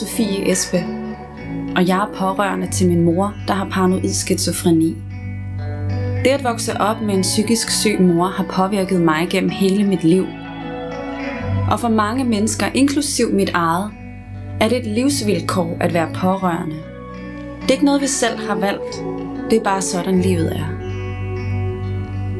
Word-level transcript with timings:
Sofie 0.00 0.50
Espe, 0.50 0.84
og 1.76 1.88
jeg 1.88 1.98
er 1.98 2.14
pårørende 2.14 2.70
til 2.70 2.88
min 2.88 3.02
mor, 3.02 3.34
der 3.48 3.54
har 3.54 3.68
paranoid 3.70 4.12
skizofreni. 4.12 4.96
Det 6.24 6.30
at 6.30 6.44
vokse 6.44 6.80
op 6.80 7.00
med 7.02 7.14
en 7.14 7.22
psykisk 7.22 7.70
syg 7.70 8.00
mor 8.00 8.26
har 8.26 8.44
påvirket 8.44 9.00
mig 9.00 9.26
gennem 9.30 9.50
hele 9.50 9.84
mit 9.84 10.04
liv. 10.04 10.26
Og 11.70 11.80
for 11.80 11.88
mange 11.88 12.24
mennesker, 12.24 12.66
inklusiv 12.74 13.32
mit 13.32 13.50
eget, 13.54 13.90
er 14.60 14.68
det 14.68 14.78
et 14.78 14.86
livsvilkår 14.86 15.76
at 15.80 15.94
være 15.94 16.08
pårørende. 16.14 16.76
Det 17.62 17.68
er 17.68 17.72
ikke 17.72 17.84
noget, 17.84 18.00
vi 18.00 18.06
selv 18.06 18.38
har 18.38 18.54
valgt. 18.54 19.04
Det 19.50 19.56
er 19.56 19.64
bare 19.64 19.82
sådan, 19.82 20.20
livet 20.20 20.56
er. 20.56 20.66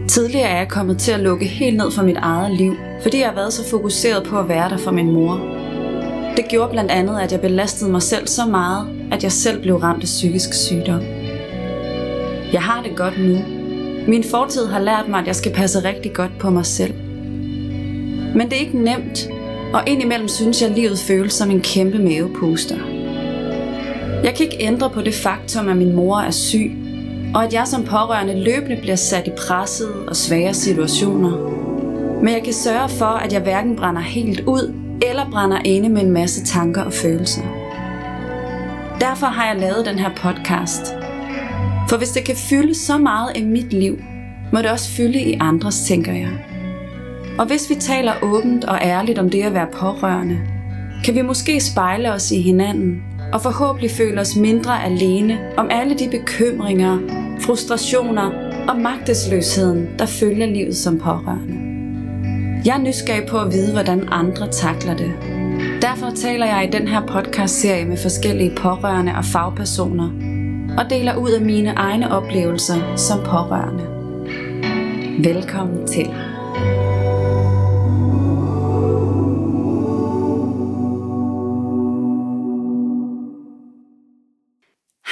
Tidligere 0.09 0.49
er 0.49 0.57
jeg 0.59 0.69
kommet 0.69 0.99
til 0.99 1.13
at 1.13 1.21
lukke 1.21 1.47
helt 1.47 1.77
ned 1.77 1.91
for 1.91 2.03
mit 2.03 2.17
eget 2.17 2.57
liv, 2.57 2.75
fordi 3.03 3.19
jeg 3.19 3.29
har 3.29 3.35
været 3.35 3.53
så 3.53 3.71
fokuseret 3.71 4.27
på 4.27 4.39
at 4.39 4.49
være 4.49 4.69
der 4.69 4.77
for 4.79 4.91
min 4.91 5.13
mor. 5.13 5.56
Det 6.37 6.49
gjorde 6.49 6.71
blandt 6.71 6.91
andet, 6.91 7.21
at 7.21 7.33
jeg 7.33 7.41
belastede 7.41 7.91
mig 7.91 8.03
selv 8.03 8.27
så 8.27 8.47
meget, 8.47 8.89
at 9.13 9.23
jeg 9.23 9.33
selv 9.33 9.63
blev 9.63 9.77
ramt 9.77 10.03
af 10.03 10.07
psykisk 10.07 10.55
sygdom. 10.55 11.01
Jeg 12.53 12.63
har 12.63 12.83
det 12.83 12.97
godt 12.97 13.19
nu. 13.19 13.39
Min 14.09 14.25
fortid 14.25 14.67
har 14.67 14.81
lært 14.81 15.09
mig, 15.09 15.21
at 15.21 15.27
jeg 15.27 15.37
skal 15.37 15.53
passe 15.53 15.85
rigtig 15.85 16.13
godt 16.13 16.39
på 16.39 16.51
mig 16.51 16.67
selv. 16.67 16.95
Men 18.35 18.41
det 18.41 18.53
er 18.53 18.61
ikke 18.61 18.79
nemt, 18.79 19.29
og 19.75 19.83
indimellem 19.87 20.29
synes 20.29 20.63
jeg, 20.63 20.71
at 20.71 20.77
livet 20.77 20.99
føles 20.99 21.33
som 21.33 21.51
en 21.51 21.61
kæmpe 21.61 21.99
mavepuster. 21.99 22.77
Jeg 24.25 24.35
kan 24.37 24.47
ikke 24.47 24.57
ændre 24.61 24.91
på 24.91 25.01
det 25.01 25.15
faktum, 25.15 25.69
at 25.69 25.77
min 25.77 25.93
mor 25.93 26.19
er 26.19 26.31
syg, 26.31 26.77
og 27.35 27.45
at 27.45 27.53
jeg 27.53 27.67
som 27.67 27.85
pårørende 27.85 28.45
løbende 28.45 28.77
bliver 28.81 28.97
sat 28.97 29.27
i 29.27 29.31
pressede 29.47 30.09
og 30.09 30.17
svære 30.17 30.55
situationer. 30.55 31.37
Men 32.23 32.35
jeg 32.35 32.43
kan 32.45 32.53
sørge 32.53 32.89
for, 32.89 33.05
at 33.05 33.33
jeg 33.33 33.41
hverken 33.41 33.77
brænder 33.77 34.01
helt 34.01 34.41
ud, 34.41 34.86
eller 35.03 35.31
brænder 35.31 35.59
inde 35.65 35.89
med 35.89 36.03
en 36.03 36.11
masse 36.11 36.45
tanker 36.45 36.83
og 36.83 36.93
følelser. 36.93 37.43
Derfor 39.01 39.27
har 39.27 39.47
jeg 39.47 39.61
lavet 39.61 39.87
den 39.87 39.99
her 39.99 40.11
podcast. 40.17 40.83
For 41.89 41.97
hvis 41.97 42.11
det 42.11 42.25
kan 42.25 42.37
fylde 42.37 42.75
så 42.75 42.99
meget 42.99 43.37
i 43.37 43.45
mit 43.45 43.73
liv, 43.73 43.99
må 44.53 44.59
det 44.59 44.71
også 44.71 44.91
fylde 44.91 45.21
i 45.21 45.39
andres, 45.41 45.81
tænker 45.81 46.13
jeg. 46.13 46.31
Og 47.39 47.47
hvis 47.47 47.71
vi 47.71 47.75
taler 47.75 48.13
åbent 48.23 48.65
og 48.65 48.79
ærligt 48.83 49.19
om 49.19 49.31
det 49.31 49.43
at 49.43 49.55
være 49.55 49.67
pårørende, 49.73 50.39
kan 51.05 51.15
vi 51.15 51.23
måske 51.23 51.61
spejle 51.61 52.13
os 52.13 52.31
i 52.31 52.41
hinanden 52.41 53.03
og 53.33 53.41
forhåbentlig 53.41 53.91
føle 53.91 54.21
os 54.21 54.37
mindre 54.37 54.85
alene 54.85 55.39
om 55.57 55.69
alle 55.71 55.99
de 55.99 56.09
bekymringer, 56.11 56.99
frustrationer 57.41 58.31
og 58.69 58.81
magtesløsheden, 58.81 59.89
der 59.99 60.07
følger 60.07 60.47
livet 60.47 60.77
som 60.77 60.99
pårørende. 60.99 61.56
Jeg 62.67 62.75
er 62.75 62.81
nysgerrig 62.81 63.29
på 63.29 63.39
at 63.39 63.53
vide, 63.53 63.73
hvordan 63.73 64.09
andre 64.09 64.53
takler 64.53 64.97
det. 64.97 65.13
Derfor 65.83 66.11
taler 66.11 66.47
jeg 66.47 66.69
i 66.69 66.71
den 66.71 66.89
her 66.89 67.07
podcast-serie 67.07 67.85
med 67.85 67.97
forskellige 67.97 68.57
pårørende 68.57 69.13
og 69.15 69.25
fagpersoner, 69.25 70.09
og 70.79 70.91
deler 70.91 71.17
ud 71.17 71.31
af 71.31 71.41
mine 71.41 71.71
egne 71.71 72.11
oplevelser 72.11 72.97
som 72.97 73.19
pårørende. 73.19 73.85
Velkommen 75.25 75.87
til. 75.87 76.07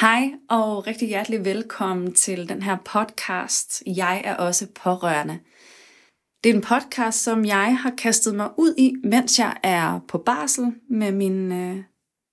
Hej 0.01 0.31
og 0.51 0.87
rigtig 0.87 1.09
hjertelig 1.09 1.45
velkommen 1.45 2.15
til 2.15 2.49
den 2.49 2.63
her 2.63 2.77
podcast. 2.85 3.83
Jeg 3.87 4.23
er 4.25 4.35
også 4.35 4.67
pårørende. 4.85 5.39
Det 6.45 6.51
er 6.51 6.55
en 6.55 6.61
podcast, 6.61 7.23
som 7.23 7.45
jeg 7.45 7.79
har 7.79 7.91
kastet 7.99 8.35
mig 8.35 8.51
ud 8.57 8.75
i, 8.79 8.95
mens 9.05 9.39
jeg 9.39 9.57
er 9.63 10.01
på 10.09 10.19
barsel 10.19 10.73
med 10.91 11.13
min 11.13 11.53
øh, 11.53 11.77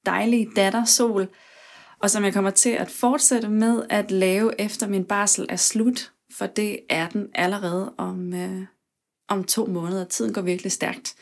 dejlige 0.06 0.50
datter 0.56 0.86
Sol, 0.86 1.28
og 2.00 2.10
som 2.10 2.24
jeg 2.24 2.34
kommer 2.34 2.50
til 2.50 2.70
at 2.70 2.90
fortsætte 2.90 3.50
med 3.50 3.84
at 3.90 4.12
lave 4.12 4.62
efter 4.62 4.88
min 4.88 5.06
barsel 5.06 5.46
er 5.50 5.56
slut, 5.56 6.12
for 6.38 6.46
det 6.46 6.80
er 6.90 7.10
den 7.10 7.28
allerede 7.36 7.94
om, 7.98 8.34
øh, 8.34 8.66
om 9.30 9.44
to 9.44 9.66
måneder. 9.66 10.06
Tiden 10.06 10.34
går 10.34 10.42
virkelig 10.42 10.72
stærkt. 10.72 11.16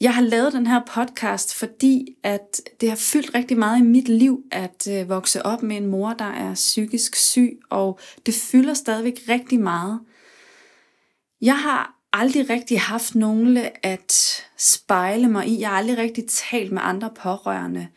Jeg 0.00 0.14
har 0.14 0.22
lavet 0.22 0.52
den 0.52 0.66
her 0.66 0.80
podcast, 0.86 1.54
fordi 1.54 2.06
at 2.22 2.60
det 2.80 2.88
har 2.88 2.96
fyldt 2.96 3.34
rigtig 3.34 3.58
meget 3.58 3.78
i 3.78 3.82
mit 3.82 4.08
liv 4.08 4.42
at 4.52 4.88
øh, 4.90 5.08
vokse 5.08 5.46
op 5.46 5.62
med 5.62 5.76
en 5.76 5.86
mor, 5.86 6.12
der 6.12 6.24
er 6.24 6.54
psykisk 6.54 7.14
syg, 7.14 7.58
og 7.70 7.98
det 8.26 8.34
fylder 8.34 8.74
stadigvæk 8.74 9.20
rigtig 9.28 9.60
meget. 9.60 10.00
Jeg 11.40 11.58
har 11.58 11.96
aldrig 12.12 12.50
rigtig 12.50 12.80
haft 12.80 13.14
nogen 13.14 13.58
at 13.82 14.12
spejle 14.58 15.28
mig 15.28 15.48
i. 15.48 15.60
Jeg 15.60 15.68
har 15.68 15.76
aldrig 15.76 15.98
rigtig 15.98 16.24
talt 16.28 16.72
med 16.72 16.80
andre 16.84 17.10
pårørende. 17.22 17.88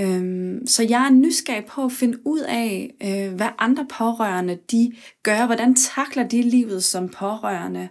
Øhm, 0.00 0.66
så 0.66 0.82
jeg 0.82 1.06
er 1.06 1.10
nysgerrig 1.10 1.64
på 1.64 1.84
at 1.84 1.92
finde 1.92 2.26
ud 2.26 2.40
af, 2.40 2.94
øh, 3.02 3.34
hvad 3.34 3.48
andre 3.58 3.86
pårørende 3.90 4.58
de 4.70 4.92
gør. 5.22 5.46
Hvordan 5.46 5.74
takler 5.74 6.28
de 6.28 6.42
livet 6.42 6.84
som 6.84 7.08
pårørende? 7.08 7.88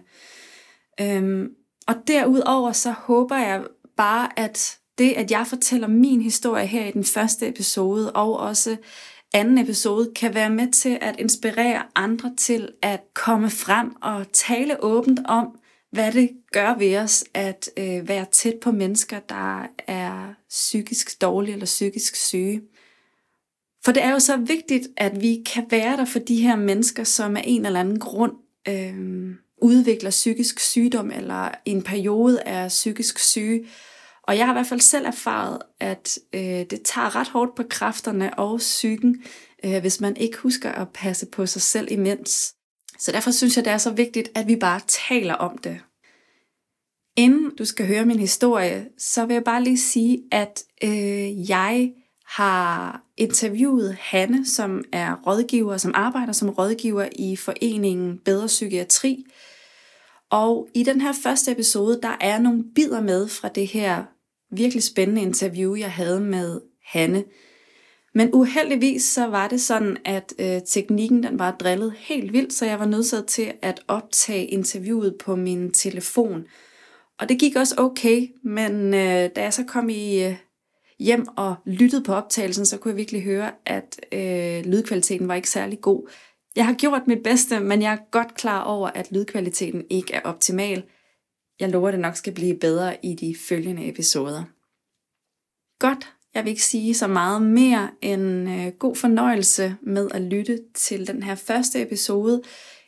Øhm, 1.00 1.48
og 1.88 1.94
derudover 2.06 2.72
så 2.72 2.90
håber 2.90 3.36
jeg 3.36 3.64
bare, 3.96 4.38
at 4.38 4.78
det, 4.98 5.12
at 5.12 5.30
jeg 5.30 5.46
fortæller 5.46 5.88
min 5.88 6.22
historie 6.22 6.66
her 6.66 6.86
i 6.86 6.90
den 6.90 7.04
første 7.04 7.48
episode, 7.48 8.12
og 8.12 8.38
også 8.38 8.76
anden 9.36 9.58
episode, 9.58 10.12
kan 10.16 10.34
være 10.34 10.50
med 10.50 10.72
til 10.72 10.98
at 11.00 11.14
inspirere 11.18 11.82
andre 11.94 12.34
til 12.36 12.72
at 12.82 13.00
komme 13.14 13.50
frem 13.50 13.96
og 14.02 14.32
tale 14.32 14.84
åbent 14.84 15.20
om, 15.24 15.58
hvad 15.92 16.12
det 16.12 16.30
gør 16.52 16.78
ved 16.78 16.96
os 16.96 17.24
at 17.34 17.70
øh, 17.76 18.08
være 18.08 18.26
tæt 18.32 18.54
på 18.62 18.70
mennesker, 18.70 19.18
der 19.18 19.66
er 19.86 20.34
psykisk 20.48 21.22
dårlige 21.22 21.52
eller 21.52 21.66
psykisk 21.66 22.16
syge. 22.16 22.62
For 23.84 23.92
det 23.92 24.02
er 24.02 24.10
jo 24.10 24.18
så 24.18 24.36
vigtigt, 24.36 24.88
at 24.96 25.22
vi 25.22 25.42
kan 25.54 25.66
være 25.70 25.96
der 25.96 26.04
for 26.04 26.18
de 26.18 26.42
her 26.42 26.56
mennesker, 26.56 27.04
som 27.04 27.36
af 27.36 27.42
en 27.46 27.66
eller 27.66 27.80
anden 27.80 27.98
grund 27.98 28.32
øh, 28.68 29.34
udvikler 29.62 30.10
psykisk 30.10 30.60
sygdom 30.60 31.10
eller 31.10 31.50
en 31.64 31.82
periode 31.82 32.40
er 32.40 32.68
psykisk 32.68 33.18
syge. 33.18 33.66
Og 34.26 34.36
jeg 34.36 34.46
har 34.46 34.52
i 34.52 34.56
hvert 34.56 34.66
fald 34.66 34.80
selv 34.80 35.06
erfaret, 35.06 35.58
at 35.80 36.18
øh, 36.32 36.40
det 36.40 36.82
tager 36.84 37.16
ret 37.16 37.28
hårdt 37.28 37.54
på 37.54 37.62
kræfterne 37.70 38.38
og 38.38 38.58
psyken, 38.58 39.22
øh, 39.64 39.80
hvis 39.80 40.00
man 40.00 40.16
ikke 40.16 40.38
husker 40.38 40.72
at 40.72 40.88
passe 40.94 41.26
på 41.26 41.46
sig 41.46 41.62
selv 41.62 41.88
imens. 41.90 42.54
Så 42.98 43.12
derfor 43.12 43.30
synes 43.30 43.56
jeg, 43.56 43.64
det 43.64 43.72
er 43.72 43.78
så 43.78 43.90
vigtigt, 43.90 44.30
at 44.34 44.48
vi 44.48 44.56
bare 44.56 44.80
taler 45.08 45.34
om 45.34 45.58
det. 45.58 45.80
Inden 47.16 47.56
du 47.58 47.64
skal 47.64 47.86
høre 47.86 48.04
min 48.04 48.18
historie, 48.18 48.88
så 48.98 49.26
vil 49.26 49.34
jeg 49.34 49.44
bare 49.44 49.64
lige 49.64 49.78
sige, 49.78 50.22
at 50.32 50.62
øh, 50.84 51.50
jeg 51.50 51.92
har 52.26 53.02
interviewet 53.16 53.96
Hanne, 54.00 54.46
som 54.46 54.84
er 54.92 55.14
rådgiver, 55.26 55.76
som 55.76 55.92
arbejder 55.94 56.32
som 56.32 56.50
rådgiver 56.50 57.08
i 57.12 57.36
foreningen 57.36 58.18
Bedre 58.18 58.46
Psykiatri. 58.46 59.24
Og 60.30 60.68
i 60.74 60.82
den 60.82 61.00
her 61.00 61.12
første 61.12 61.52
episode, 61.52 62.00
der 62.02 62.16
er 62.20 62.38
nogle 62.38 62.64
bidder 62.74 63.00
med 63.00 63.28
fra 63.28 63.48
det 63.48 63.66
her 63.66 64.04
virkelig 64.50 64.82
spændende 64.82 65.22
interview, 65.22 65.74
jeg 65.74 65.92
havde 65.92 66.20
med 66.20 66.60
Hanne. 66.84 67.24
Men 68.14 68.30
uheldigvis 68.32 69.02
så 69.02 69.26
var 69.26 69.48
det 69.48 69.60
sådan, 69.60 69.96
at 70.04 70.34
øh, 70.38 70.60
teknikken 70.66 71.22
den 71.22 71.38
var 71.38 71.56
drillet 71.60 71.94
helt 71.98 72.32
vildt, 72.32 72.52
så 72.52 72.66
jeg 72.66 72.78
var 72.78 72.86
nødsaget 72.86 73.26
til 73.26 73.52
at 73.62 73.80
optage 73.88 74.46
interviewet 74.46 75.16
på 75.24 75.36
min 75.36 75.70
telefon. 75.70 76.44
Og 77.20 77.28
det 77.28 77.38
gik 77.38 77.56
også 77.56 77.74
okay, 77.78 78.28
men 78.44 78.94
øh, 78.94 79.30
da 79.36 79.42
jeg 79.42 79.52
så 79.52 79.64
kom 79.64 79.88
i 79.88 80.24
øh, 80.24 80.36
hjem 80.98 81.26
og 81.36 81.54
lyttede 81.66 82.02
på 82.02 82.14
optagelsen, 82.14 82.66
så 82.66 82.78
kunne 82.78 82.90
jeg 82.90 82.96
virkelig 82.96 83.22
høre, 83.22 83.50
at 83.66 84.00
øh, 84.12 84.72
lydkvaliteten 84.72 85.28
var 85.28 85.34
ikke 85.34 85.50
særlig 85.50 85.80
god. 85.80 86.10
Jeg 86.56 86.66
har 86.66 86.74
gjort 86.74 87.02
mit 87.06 87.22
bedste, 87.24 87.60
men 87.60 87.82
jeg 87.82 87.92
er 87.92 88.10
godt 88.10 88.34
klar 88.34 88.62
over, 88.62 88.88
at 88.88 89.12
lydkvaliteten 89.12 89.84
ikke 89.90 90.14
er 90.14 90.20
optimal. 90.20 90.82
Jeg 91.60 91.70
lover, 91.70 91.88
at 91.88 91.92
det 91.92 92.00
nok 92.00 92.16
skal 92.16 92.34
blive 92.34 92.58
bedre 92.58 92.96
i 93.02 93.14
de 93.14 93.36
følgende 93.48 93.88
episoder. 93.88 94.44
Godt, 95.78 96.12
jeg 96.34 96.44
vil 96.44 96.50
ikke 96.50 96.64
sige 96.64 96.94
så 96.94 97.06
meget 97.06 97.42
mere 97.42 97.90
end 98.02 98.50
øh, 98.50 98.72
god 98.78 98.96
fornøjelse 98.96 99.76
med 99.82 100.10
at 100.14 100.22
lytte 100.22 100.60
til 100.74 101.06
den 101.06 101.22
her 101.22 101.34
første 101.34 101.82
episode. 101.82 102.42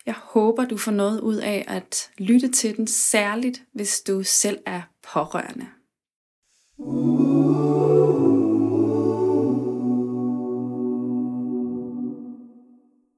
Jeg 0.06 0.14
håber, 0.14 0.64
du 0.64 0.76
får 0.76 0.92
noget 0.92 1.20
ud 1.20 1.36
af 1.36 1.64
at 1.68 2.10
lytte 2.18 2.48
til 2.48 2.76
den, 2.76 2.86
særligt 2.86 3.62
hvis 3.72 4.00
du 4.00 4.22
selv 4.22 4.58
er 4.66 4.82
pårørende. 5.12 5.66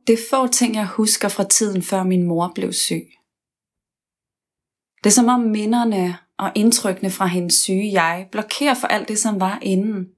Det 0.06 0.12
er 0.12 0.26
få 0.30 0.46
ting, 0.46 0.74
jeg 0.74 0.86
husker 0.86 1.28
fra 1.28 1.44
tiden, 1.44 1.82
før 1.82 2.02
min 2.02 2.22
mor 2.22 2.52
blev 2.54 2.72
syg. 2.72 3.19
Det 5.04 5.06
er 5.10 5.14
som 5.14 5.28
om 5.28 5.40
minderne 5.40 6.18
og 6.38 6.52
indtrykkene 6.54 7.10
fra 7.10 7.26
hendes 7.26 7.54
syge 7.54 7.92
jeg 7.92 8.28
blokerer 8.32 8.74
for 8.74 8.86
alt 8.86 9.08
det, 9.08 9.18
som 9.18 9.40
var 9.40 9.58
inden. 9.62 10.14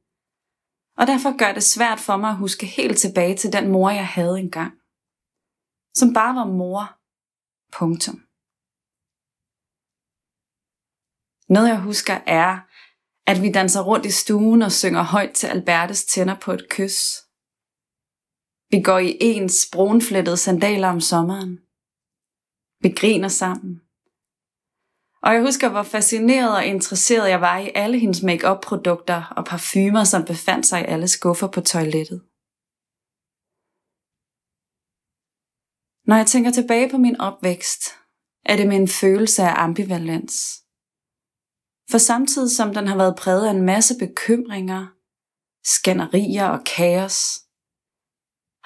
Og 0.99 1.07
derfor 1.07 1.39
gør 1.39 1.53
det 1.53 1.63
svært 1.63 2.01
for 2.01 2.17
mig 2.17 2.31
at 2.31 2.37
huske 2.37 2.67
helt 2.67 2.99
tilbage 2.99 3.37
til 3.37 3.53
den 3.53 3.69
mor, 3.69 3.91
jeg 3.91 4.07
havde 4.07 4.39
engang. 4.39 4.73
Som 5.95 6.15
bare 6.15 6.35
var 6.35 6.47
mor. 6.47 6.83
Punktum. 7.79 8.19
Noget 11.55 11.69
jeg 11.69 11.81
husker 11.81 12.21
er, 12.27 12.59
At 13.27 13.43
vi 13.43 13.53
danser 13.53 13.83
rundt 13.83 14.07
i 14.07 14.11
stuen 14.11 14.63
og 14.63 14.73
synger 14.73 15.03
højt 15.03 15.35
til 15.35 15.47
Albertes 15.47 16.05
tænder 16.05 16.37
på 16.45 16.53
et 16.53 16.67
kys. 16.71 16.99
Vi 18.71 18.83
går 18.83 18.99
i 18.99 19.19
ens 19.21 19.69
brunflettede 19.73 20.37
sandaler 20.37 20.89
om 20.89 21.01
sommeren. 21.01 21.53
Vi 22.83 22.89
griner 23.01 23.29
sammen. 23.29 23.81
Og 25.25 25.35
jeg 25.35 25.43
husker, 25.43 25.69
hvor 25.69 25.83
fascineret 25.83 26.57
og 26.57 26.67
interesseret 26.67 27.31
jeg 27.31 27.41
var 27.41 27.59
i 27.59 27.73
alle 27.75 27.99
hendes 27.99 28.23
make 28.23 28.59
produkter 28.63 29.33
og 29.37 29.45
parfumer, 29.45 30.05
som 30.05 30.25
befandt 30.25 30.67
sig 30.67 30.81
i 30.81 30.85
alle 30.85 31.09
skuffer 31.09 31.49
på 31.55 31.61
toilettet. 31.61 32.21
Når 36.09 36.17
jeg 36.17 36.27
tænker 36.27 36.51
tilbage 36.51 36.91
på 36.91 36.99
min 36.99 37.21
opvækst, 37.21 37.83
er 38.45 38.57
det 38.57 38.69
med 38.69 38.77
en 38.77 38.89
følelse 38.89 39.43
af 39.43 39.55
ambivalens. 39.65 40.37
For 41.91 41.99
samtidig 41.99 42.57
som 42.57 42.75
den 42.75 42.87
har 42.87 42.97
været 42.97 43.17
præget 43.19 43.47
af 43.47 43.51
en 43.51 43.63
masse 43.63 43.95
bekymringer, 43.99 44.87
skænderier 45.65 46.49
og 46.49 46.65
kaos, 46.77 47.19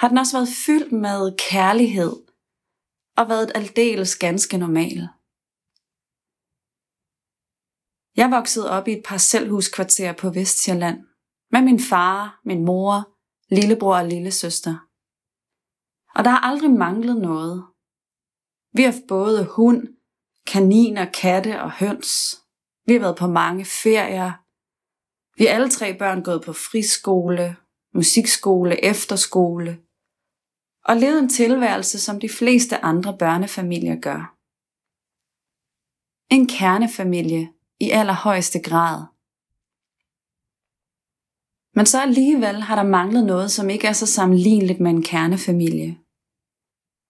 har 0.00 0.08
den 0.08 0.18
også 0.18 0.36
været 0.36 0.48
fyldt 0.66 0.92
med 0.92 1.36
kærlighed 1.50 2.16
og 3.16 3.28
været 3.28 3.52
aldeles 3.54 4.16
ganske 4.16 4.56
normal. 4.58 5.08
Jeg 8.16 8.30
voksede 8.30 8.70
op 8.70 8.88
i 8.88 8.92
et 8.92 9.02
parcelhuskvarter 9.04 10.12
på 10.12 10.30
Vestjylland 10.30 10.98
med 11.52 11.62
min 11.62 11.80
far, 11.80 12.40
min 12.44 12.64
mor, 12.64 13.16
lillebror 13.54 13.96
og 13.96 14.06
lillesøster. 14.06 14.76
Og 16.14 16.24
der 16.24 16.30
har 16.30 16.40
aldrig 16.40 16.70
manglet 16.70 17.16
noget. 17.16 17.66
Vi 18.72 18.82
har 18.82 18.94
både 19.08 19.46
hund, 19.56 19.88
kaniner, 20.46 21.10
katte 21.10 21.62
og 21.62 21.70
høns. 21.72 22.12
Vi 22.86 22.92
har 22.92 23.00
været 23.00 23.18
på 23.18 23.26
mange 23.26 23.64
ferier. 23.64 24.32
Vi 25.38 25.46
er 25.46 25.54
alle 25.54 25.70
tre 25.70 25.98
børn 25.98 26.22
gået 26.22 26.42
på 26.44 26.52
friskole, 26.52 27.56
musikskole, 27.94 28.84
efterskole. 28.84 29.82
Og 30.84 30.96
levet 30.96 31.18
en 31.18 31.28
tilværelse, 31.28 32.00
som 32.00 32.20
de 32.20 32.28
fleste 32.28 32.76
andre 32.84 33.18
børnefamilier 33.18 34.00
gør. 34.00 34.20
En 36.34 36.48
kernefamilie 36.48 37.55
i 37.80 37.90
allerhøjeste 37.90 38.58
grad. 38.58 39.04
Men 41.74 41.86
så 41.86 42.00
alligevel 42.00 42.62
har 42.62 42.76
der 42.76 42.90
manglet 42.90 43.24
noget, 43.24 43.50
som 43.50 43.70
ikke 43.70 43.86
er 43.86 43.92
så 43.92 44.06
sammenligneligt 44.06 44.80
med 44.80 44.90
en 44.90 45.02
kernefamilie. 45.02 45.98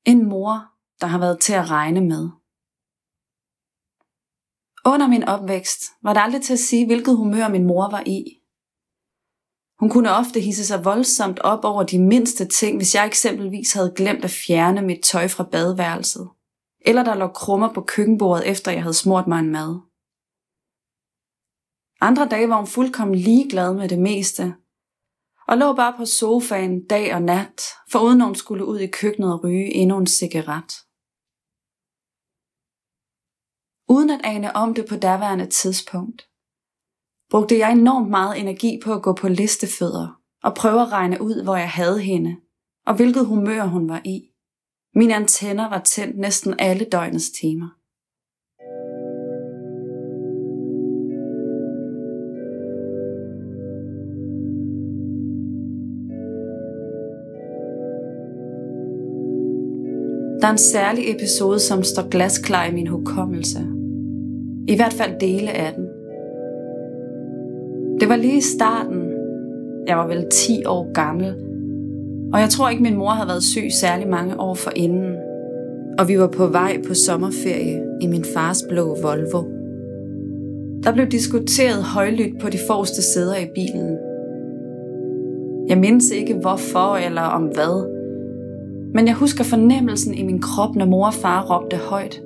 En 0.04 0.28
mor, 0.28 0.64
der 1.00 1.06
har 1.06 1.18
været 1.18 1.40
til 1.40 1.52
at 1.52 1.70
regne 1.70 2.00
med. 2.00 2.28
Under 4.84 5.08
min 5.08 5.24
opvækst 5.24 5.82
var 6.02 6.12
det 6.12 6.20
aldrig 6.20 6.42
til 6.42 6.52
at 6.52 6.58
sige, 6.58 6.86
hvilket 6.86 7.16
humør 7.16 7.48
min 7.48 7.66
mor 7.66 7.90
var 7.90 8.02
i. 8.06 8.24
Hun 9.78 9.90
kunne 9.90 10.10
ofte 10.10 10.40
hisse 10.40 10.64
sig 10.64 10.84
voldsomt 10.84 11.38
op 11.38 11.64
over 11.64 11.82
de 11.82 11.98
mindste 11.98 12.48
ting, 12.48 12.76
hvis 12.76 12.94
jeg 12.94 13.06
eksempelvis 13.06 13.72
havde 13.72 13.92
glemt 13.96 14.24
at 14.24 14.30
fjerne 14.30 14.82
mit 14.82 15.04
tøj 15.04 15.28
fra 15.28 15.44
badeværelset. 15.44 16.28
Eller 16.80 17.04
der 17.04 17.14
lå 17.14 17.28
krummer 17.28 17.72
på 17.74 17.80
køkkenbordet, 17.80 18.50
efter 18.50 18.72
jeg 18.72 18.82
havde 18.82 18.94
smurt 18.94 19.26
mig 19.26 19.38
en 19.38 19.50
mad. 19.50 19.85
Andre 22.00 22.28
dage 22.28 22.48
var 22.48 22.56
hun 22.56 22.66
fuldkommen 22.66 23.14
ligeglad 23.14 23.74
med 23.74 23.88
det 23.88 23.98
meste, 23.98 24.54
og 25.48 25.58
lå 25.58 25.72
bare 25.72 25.94
på 25.96 26.04
sofaen 26.04 26.86
dag 26.86 27.14
og 27.14 27.22
nat, 27.22 27.62
for 27.90 27.98
uden 27.98 28.20
hun 28.20 28.34
skulle 28.34 28.64
ud 28.64 28.78
i 28.78 28.86
køkkenet 28.86 29.32
og 29.32 29.44
ryge 29.44 29.74
endnu 29.74 29.98
en 29.98 30.06
cigaret. 30.06 30.72
Uden 33.88 34.10
at 34.10 34.20
ane 34.24 34.56
om 34.56 34.74
det 34.74 34.86
på 34.88 34.96
daværende 34.96 35.46
tidspunkt, 35.46 36.28
brugte 37.30 37.58
jeg 37.58 37.72
enormt 37.72 38.10
meget 38.10 38.40
energi 38.40 38.80
på 38.84 38.94
at 38.94 39.02
gå 39.02 39.12
på 39.12 39.28
listefødder 39.28 40.20
og 40.42 40.54
prøve 40.54 40.82
at 40.82 40.92
regne 40.92 41.22
ud, 41.22 41.42
hvor 41.42 41.56
jeg 41.56 41.70
havde 41.70 42.00
hende, 42.00 42.36
og 42.86 42.96
hvilket 42.96 43.26
humør 43.26 43.64
hun 43.64 43.88
var 43.88 44.02
i. 44.04 44.30
Mine 44.94 45.14
antenner 45.14 45.68
var 45.68 45.82
tændt 45.82 46.18
næsten 46.18 46.54
alle 46.58 46.84
døgnets 46.84 47.30
timer. 47.30 47.68
Der 60.46 60.50
er 60.50 60.54
en 60.54 60.58
særlig 60.58 61.04
episode, 61.16 61.58
som 61.58 61.82
står 61.82 62.08
glasklar 62.08 62.66
i 62.66 62.72
min 62.72 62.86
hukommelse. 62.86 63.58
I 64.68 64.76
hvert 64.76 64.92
fald 64.92 65.20
dele 65.20 65.50
af 65.50 65.72
den. 65.74 65.84
Det 68.00 68.08
var 68.08 68.16
lige 68.16 68.38
i 68.38 68.40
starten. 68.40 69.02
Jeg 69.86 69.96
var 69.96 70.06
vel 70.06 70.26
10 70.32 70.64
år 70.66 70.92
gammel. 70.92 71.34
Og 72.32 72.40
jeg 72.40 72.48
tror 72.50 72.68
ikke, 72.68 72.82
min 72.82 72.96
mor 72.96 73.10
havde 73.10 73.28
været 73.28 73.42
syg 73.42 73.68
særlig 73.80 74.08
mange 74.08 74.40
år 74.40 74.54
for 74.54 74.70
inden. 74.76 75.16
Og 75.98 76.08
vi 76.08 76.18
var 76.18 76.26
på 76.26 76.46
vej 76.46 76.82
på 76.88 76.94
sommerferie 76.94 77.82
i 78.00 78.06
min 78.06 78.24
fars 78.34 78.64
blå 78.68 78.96
Volvo. 79.02 79.42
Der 80.82 80.92
blev 80.92 81.06
diskuteret 81.06 81.82
højlydt 81.82 82.40
på 82.40 82.48
de 82.48 82.58
forreste 82.66 83.02
sæder 83.02 83.36
i 83.36 83.48
bilen. 83.54 83.98
Jeg 85.68 85.78
mindes 85.78 86.10
ikke 86.10 86.34
hvorfor 86.34 86.96
eller 86.96 87.22
om 87.22 87.42
hvad, 87.42 87.95
men 88.96 89.06
jeg 89.06 89.14
husker 89.14 89.44
fornemmelsen 89.44 90.14
i 90.14 90.22
min 90.22 90.40
krop, 90.40 90.76
når 90.76 90.86
mor 90.86 91.06
og 91.06 91.14
far 91.14 91.46
råbte 91.50 91.76
højt. 91.76 92.22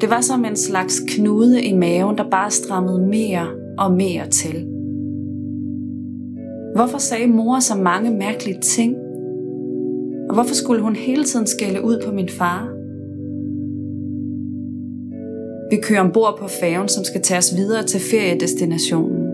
Det 0.00 0.10
var 0.10 0.20
som 0.20 0.44
en 0.44 0.56
slags 0.56 1.00
knude 1.08 1.62
i 1.62 1.76
maven, 1.76 2.18
der 2.18 2.30
bare 2.30 2.50
strammede 2.50 3.06
mere 3.06 3.46
og 3.78 3.92
mere 3.92 4.28
til. 4.28 4.66
Hvorfor 6.74 6.98
sagde 6.98 7.26
mor 7.26 7.60
så 7.60 7.76
mange 7.76 8.10
mærkelige 8.10 8.60
ting? 8.60 8.96
Og 10.28 10.34
hvorfor 10.34 10.54
skulle 10.54 10.82
hun 10.82 10.96
hele 10.96 11.24
tiden 11.24 11.46
skælde 11.46 11.84
ud 11.84 12.02
på 12.06 12.12
min 12.12 12.28
far? 12.28 12.68
Vi 15.70 15.76
kører 15.82 16.00
ombord 16.00 16.38
på 16.38 16.48
færgen, 16.48 16.88
som 16.88 17.04
skal 17.04 17.22
tage 17.22 17.38
os 17.38 17.56
videre 17.56 17.82
til 17.82 18.00
feriedestinationen. 18.00 19.26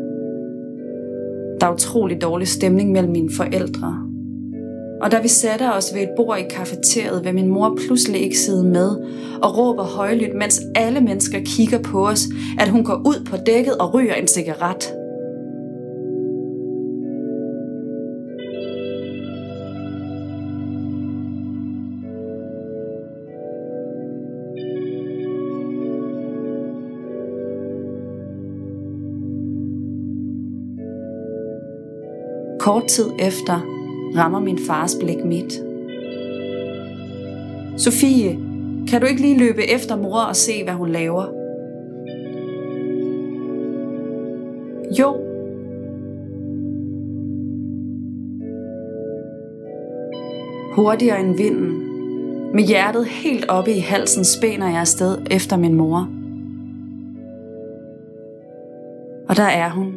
Der 1.60 1.66
er 1.66 1.72
utrolig 1.72 2.20
dårlig 2.22 2.48
stemning 2.48 2.92
mellem 2.92 3.12
mine 3.12 3.30
forældre, 3.36 4.13
og 5.04 5.10
da 5.10 5.20
vi 5.20 5.28
sætter 5.28 5.70
os 5.70 5.94
ved 5.94 6.02
et 6.02 6.08
bord 6.16 6.38
i 6.38 6.42
kafeteriet, 6.50 7.24
vil 7.24 7.34
min 7.34 7.48
mor 7.48 7.78
pludselig 7.86 8.20
ikke 8.20 8.38
sidde 8.38 8.64
med 8.64 8.96
og 9.42 9.58
råber 9.58 9.84
højlydt, 9.84 10.34
mens 10.34 10.60
alle 10.74 11.00
mennesker 11.00 11.40
kigger 11.44 11.78
på 11.78 12.08
os, 12.08 12.24
at 12.58 12.68
hun 12.68 12.84
går 12.84 13.02
ud 13.06 13.24
på 13.30 13.36
dækket 13.36 13.78
og 13.78 13.94
ryger 13.94 14.14
en 14.14 14.28
cigaret. 14.28 14.94
Kort 32.60 32.86
tid 32.86 33.10
efter 33.18 33.83
rammer 34.16 34.40
min 34.40 34.58
fars 34.58 34.96
blik 35.00 35.24
mit. 35.24 35.62
Sofie, 37.76 38.38
kan 38.88 39.00
du 39.00 39.06
ikke 39.06 39.20
lige 39.20 39.38
løbe 39.38 39.70
efter 39.70 39.96
mor 39.96 40.20
og 40.20 40.36
se, 40.36 40.64
hvad 40.64 40.74
hun 40.74 40.88
laver? 40.88 41.24
Jo. 44.98 45.16
Hurtigere 50.74 51.20
end 51.20 51.36
vinden. 51.36 51.80
Med 52.54 52.64
hjertet 52.64 53.06
helt 53.06 53.48
oppe 53.48 53.72
i 53.72 53.78
halsen 53.78 54.24
spænder 54.24 54.68
jeg 54.68 54.80
afsted 54.80 55.18
efter 55.30 55.56
min 55.56 55.74
mor. 55.74 56.08
Og 59.28 59.36
der 59.36 59.42
er 59.42 59.70
hun. 59.70 59.94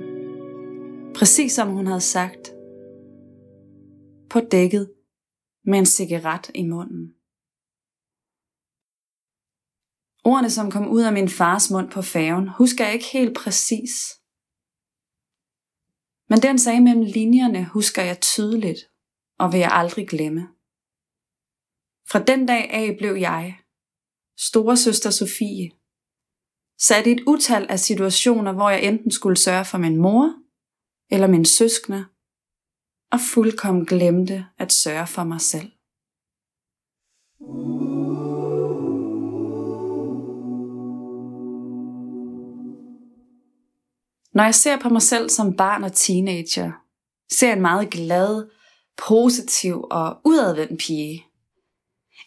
Præcis 1.16 1.52
som 1.52 1.68
hun 1.68 1.88
havde 1.88 2.02
sagt 2.02 2.57
på 4.38 4.48
dækket 4.52 4.94
med 5.66 5.80
en 5.80 5.86
cigaret 5.86 6.52
i 6.56 6.64
munden. 6.64 7.14
Ordene, 10.24 10.50
som 10.50 10.72
kom 10.72 10.88
ud 10.88 11.02
af 11.02 11.14
min 11.14 11.30
fars 11.30 11.72
mund 11.72 11.92
på 11.92 12.02
færgen, 12.02 12.48
husker 12.50 12.86
jeg 12.86 12.94
ikke 12.94 13.06
helt 13.14 13.38
præcis. 13.38 13.92
Men 16.30 16.40
den 16.40 16.60
sag 16.60 16.82
mellem 16.82 17.04
linjerne 17.04 17.66
husker 17.66 18.02
jeg 18.02 18.22
tydeligt, 18.22 18.80
og 19.40 19.52
vil 19.52 19.60
jeg 19.60 19.72
aldrig 19.72 20.08
glemme. 20.08 20.48
Fra 22.12 22.24
den 22.24 22.46
dag 22.46 22.70
af 22.70 22.96
blev 22.98 23.16
jeg, 23.16 23.60
store 24.38 24.78
søster 24.78 25.10
Sofie, 25.10 25.72
sat 26.80 27.08
i 27.08 27.12
et 27.12 27.24
utal 27.28 27.68
af 27.70 27.80
situationer, 27.80 28.52
hvor 28.54 28.70
jeg 28.70 28.84
enten 28.84 29.12
skulle 29.12 29.38
sørge 29.38 29.66
for 29.66 29.78
min 29.78 29.98
mor, 29.98 30.34
eller 31.10 31.28
min 31.28 31.46
søskende, 31.46 32.06
og 33.12 33.20
fuldkommen 33.34 33.86
glemte 33.86 34.46
at 34.58 34.72
sørge 34.72 35.08
for 35.08 35.24
mig 35.24 35.42
selv. 35.42 35.72
Når 44.34 44.44
jeg 44.44 44.56
ser 44.56 44.80
på 44.80 44.90
mig 44.90 45.02
selv 45.02 45.30
som 45.30 45.58
barn 45.58 45.84
og 45.84 45.94
teenager, 45.94 46.72
ser 47.32 47.48
jeg 47.48 47.56
en 47.56 47.62
meget 47.62 47.90
glad, 47.90 48.50
positiv 49.08 49.86
og 49.92 50.18
udadvendt 50.26 50.82
pige. 50.82 51.26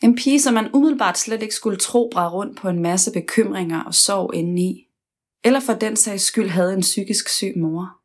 En 0.02 0.16
pige, 0.16 0.40
som 0.40 0.54
man 0.54 0.70
umiddelbart 0.75 1.18
slet 1.18 1.42
ikke 1.42 1.54
skulle 1.54 1.76
tro 1.76 2.10
bræd 2.12 2.32
rundt 2.32 2.58
på 2.58 2.68
en 2.68 2.82
masse 2.82 3.12
bekymringer 3.12 3.84
og 3.84 3.94
sorg 3.94 4.34
indeni. 4.34 4.87
Eller 5.44 5.60
for 5.60 5.72
den 5.72 5.96
sags 5.96 6.22
skyld 6.22 6.49
havde 6.49 6.75
en 6.75 6.80
psykisk 6.80 7.28
syg 7.28 7.52
mor. 7.56 8.00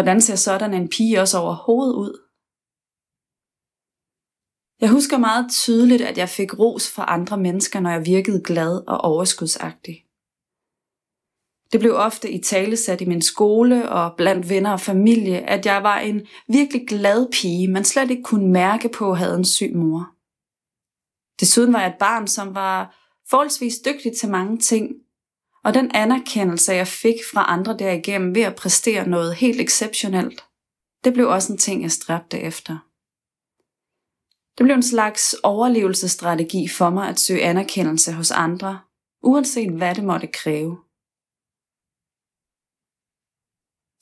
Hvordan 0.00 0.20
ser 0.20 0.34
sådan 0.34 0.74
en 0.74 0.88
pige 0.88 1.20
også 1.20 1.38
overhovedet 1.38 1.94
ud? 1.94 2.14
Jeg 4.80 4.90
husker 4.90 5.18
meget 5.18 5.50
tydeligt, 5.50 6.02
at 6.02 6.18
jeg 6.18 6.28
fik 6.28 6.58
ros 6.58 6.90
fra 6.90 7.04
andre 7.08 7.36
mennesker, 7.36 7.80
når 7.80 7.90
jeg 7.90 8.06
virkede 8.06 8.42
glad 8.44 8.82
og 8.86 8.98
overskudsagtig. 9.00 10.04
Det 11.72 11.80
blev 11.80 11.94
ofte 11.94 12.30
i 12.30 12.42
talesat 12.42 13.00
i 13.00 13.04
min 13.04 13.22
skole 13.22 13.88
og 13.88 14.16
blandt 14.16 14.48
venner 14.48 14.72
og 14.72 14.80
familie, 14.80 15.38
at 15.38 15.66
jeg 15.66 15.82
var 15.82 15.98
en 15.98 16.26
virkelig 16.48 16.88
glad 16.88 17.32
pige, 17.32 17.68
man 17.68 17.84
slet 17.84 18.10
ikke 18.10 18.22
kunne 18.22 18.52
mærke 18.52 18.88
på 18.88 19.14
havde 19.14 19.36
en 19.36 19.44
syg 19.44 19.72
mor. 19.74 20.14
Desuden 21.40 21.72
var 21.72 21.80
jeg 21.80 21.88
et 21.88 21.98
barn, 21.98 22.26
som 22.26 22.54
var 22.54 22.96
forholdsvis 23.30 23.78
dygtig 23.78 24.12
til 24.16 24.30
mange 24.30 24.58
ting, 24.58 24.94
og 25.64 25.74
den 25.74 25.90
anerkendelse, 25.94 26.72
jeg 26.72 26.86
fik 26.86 27.16
fra 27.32 27.44
andre 27.48 27.76
derigennem 27.78 28.34
ved 28.34 28.42
at 28.42 28.56
præstere 28.56 29.08
noget 29.08 29.34
helt 29.34 29.60
exceptionelt, 29.60 30.44
det 31.04 31.12
blev 31.12 31.28
også 31.28 31.52
en 31.52 31.58
ting, 31.58 31.82
jeg 31.82 31.92
stræbte 31.92 32.40
efter. 32.40 32.78
Det 34.58 34.64
blev 34.64 34.74
en 34.74 34.82
slags 34.82 35.34
overlevelsesstrategi 35.42 36.68
for 36.68 36.90
mig 36.90 37.08
at 37.08 37.18
søge 37.18 37.42
anerkendelse 37.42 38.12
hos 38.12 38.30
andre, 38.30 38.80
uanset 39.22 39.72
hvad 39.72 39.94
det 39.94 40.04
måtte 40.04 40.26
kræve. 40.26 40.78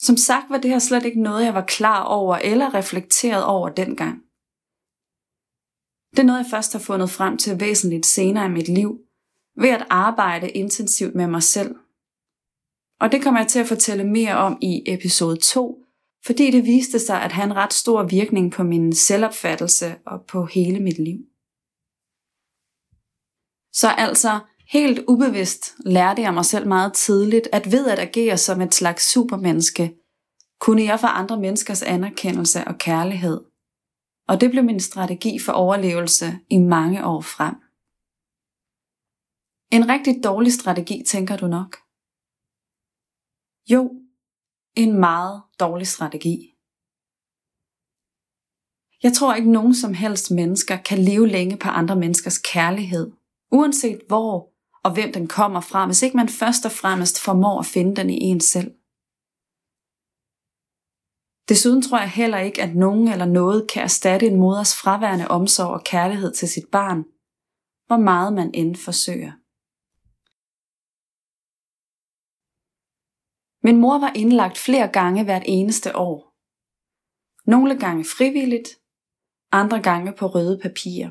Som 0.00 0.16
sagt 0.16 0.50
var 0.50 0.58
det 0.58 0.70
her 0.70 0.78
slet 0.78 1.04
ikke 1.04 1.22
noget, 1.22 1.44
jeg 1.44 1.54
var 1.54 1.64
klar 1.64 2.04
over 2.04 2.36
eller 2.36 2.74
reflekteret 2.74 3.44
over 3.44 3.68
dengang. 3.68 4.22
Det 6.10 6.18
er 6.18 6.26
noget, 6.26 6.42
jeg 6.42 6.50
først 6.50 6.72
har 6.72 6.80
fundet 6.80 7.10
frem 7.10 7.38
til 7.38 7.60
væsentligt 7.60 8.06
senere 8.06 8.46
i 8.46 8.48
mit 8.48 8.68
liv, 8.68 9.07
ved 9.60 9.68
at 9.68 9.86
arbejde 9.90 10.48
intensivt 10.48 11.14
med 11.14 11.26
mig 11.26 11.42
selv. 11.42 11.74
Og 13.00 13.12
det 13.12 13.22
kommer 13.22 13.40
jeg 13.40 13.48
til 13.48 13.58
at 13.58 13.66
fortælle 13.66 14.04
mere 14.04 14.36
om 14.36 14.58
i 14.62 14.82
episode 14.86 15.36
2, 15.36 15.84
fordi 16.26 16.50
det 16.50 16.64
viste 16.64 16.98
sig 16.98 17.22
at 17.22 17.32
have 17.32 17.44
en 17.44 17.56
ret 17.56 17.72
stor 17.72 18.02
virkning 18.02 18.52
på 18.52 18.62
min 18.62 18.92
selvopfattelse 18.92 19.94
og 20.06 20.24
på 20.28 20.46
hele 20.46 20.80
mit 20.80 20.98
liv. 20.98 21.18
Så 23.72 23.88
altså, 23.88 24.40
helt 24.68 25.04
ubevidst 25.08 25.74
lærte 25.86 26.22
jeg 26.22 26.34
mig 26.34 26.44
selv 26.44 26.66
meget 26.66 26.92
tidligt, 26.92 27.48
at 27.52 27.72
ved 27.72 27.88
at 27.88 27.98
agere 27.98 28.38
som 28.38 28.60
et 28.60 28.74
slags 28.74 29.12
supermenneske, 29.12 29.94
kunne 30.60 30.84
jeg 30.84 31.00
få 31.00 31.06
andre 31.06 31.40
menneskers 31.40 31.82
anerkendelse 31.82 32.64
og 32.66 32.78
kærlighed. 32.78 33.40
Og 34.28 34.40
det 34.40 34.50
blev 34.50 34.64
min 34.64 34.80
strategi 34.80 35.38
for 35.38 35.52
overlevelse 35.52 36.38
i 36.50 36.58
mange 36.58 37.04
år 37.04 37.20
frem. 37.20 37.54
En 39.72 39.88
rigtig 39.88 40.14
dårlig 40.24 40.52
strategi, 40.52 41.02
tænker 41.06 41.36
du 41.36 41.46
nok. 41.46 41.76
Jo, 43.72 43.82
en 44.76 45.00
meget 45.00 45.42
dårlig 45.60 45.86
strategi. 45.86 46.54
Jeg 49.02 49.12
tror 49.12 49.34
ikke 49.34 49.52
nogen 49.52 49.74
som 49.74 49.94
helst 49.94 50.30
mennesker 50.30 50.76
kan 50.76 50.98
leve 50.98 51.28
længe 51.28 51.56
på 51.56 51.68
andre 51.68 51.96
menneskers 51.96 52.38
kærlighed, 52.38 53.12
uanset 53.52 54.00
hvor 54.08 54.52
og 54.84 54.94
hvem 54.94 55.12
den 55.12 55.26
kommer 55.28 55.60
fra, 55.60 55.86
hvis 55.86 56.02
ikke 56.02 56.16
man 56.16 56.28
først 56.28 56.64
og 56.64 56.72
fremmest 56.72 57.24
formår 57.24 57.58
at 57.60 57.66
finde 57.66 57.96
den 57.96 58.10
i 58.10 58.18
en 58.20 58.40
selv. 58.40 58.70
Desuden 61.48 61.82
tror 61.82 61.98
jeg 61.98 62.10
heller 62.10 62.38
ikke, 62.38 62.62
at 62.62 62.74
nogen 62.74 63.08
eller 63.08 63.24
noget 63.24 63.70
kan 63.70 63.82
erstatte 63.82 64.26
en 64.26 64.40
moders 64.40 64.76
fraværende 64.80 65.28
omsorg 65.28 65.72
og 65.78 65.84
kærlighed 65.84 66.32
til 66.34 66.48
sit 66.48 66.68
barn, 66.72 67.04
hvor 67.86 67.96
meget 67.96 68.32
man 68.32 68.50
end 68.54 68.76
forsøger. 68.76 69.32
Min 73.68 73.80
mor 73.80 73.98
var 73.98 74.12
indlagt 74.14 74.58
flere 74.58 74.88
gange 74.88 75.24
hvert 75.24 75.42
eneste 75.46 75.96
år. 75.96 76.34
Nogle 77.50 77.78
gange 77.78 78.04
frivilligt, 78.04 78.68
andre 79.52 79.82
gange 79.82 80.12
på 80.12 80.26
røde 80.26 80.58
papirer. 80.62 81.10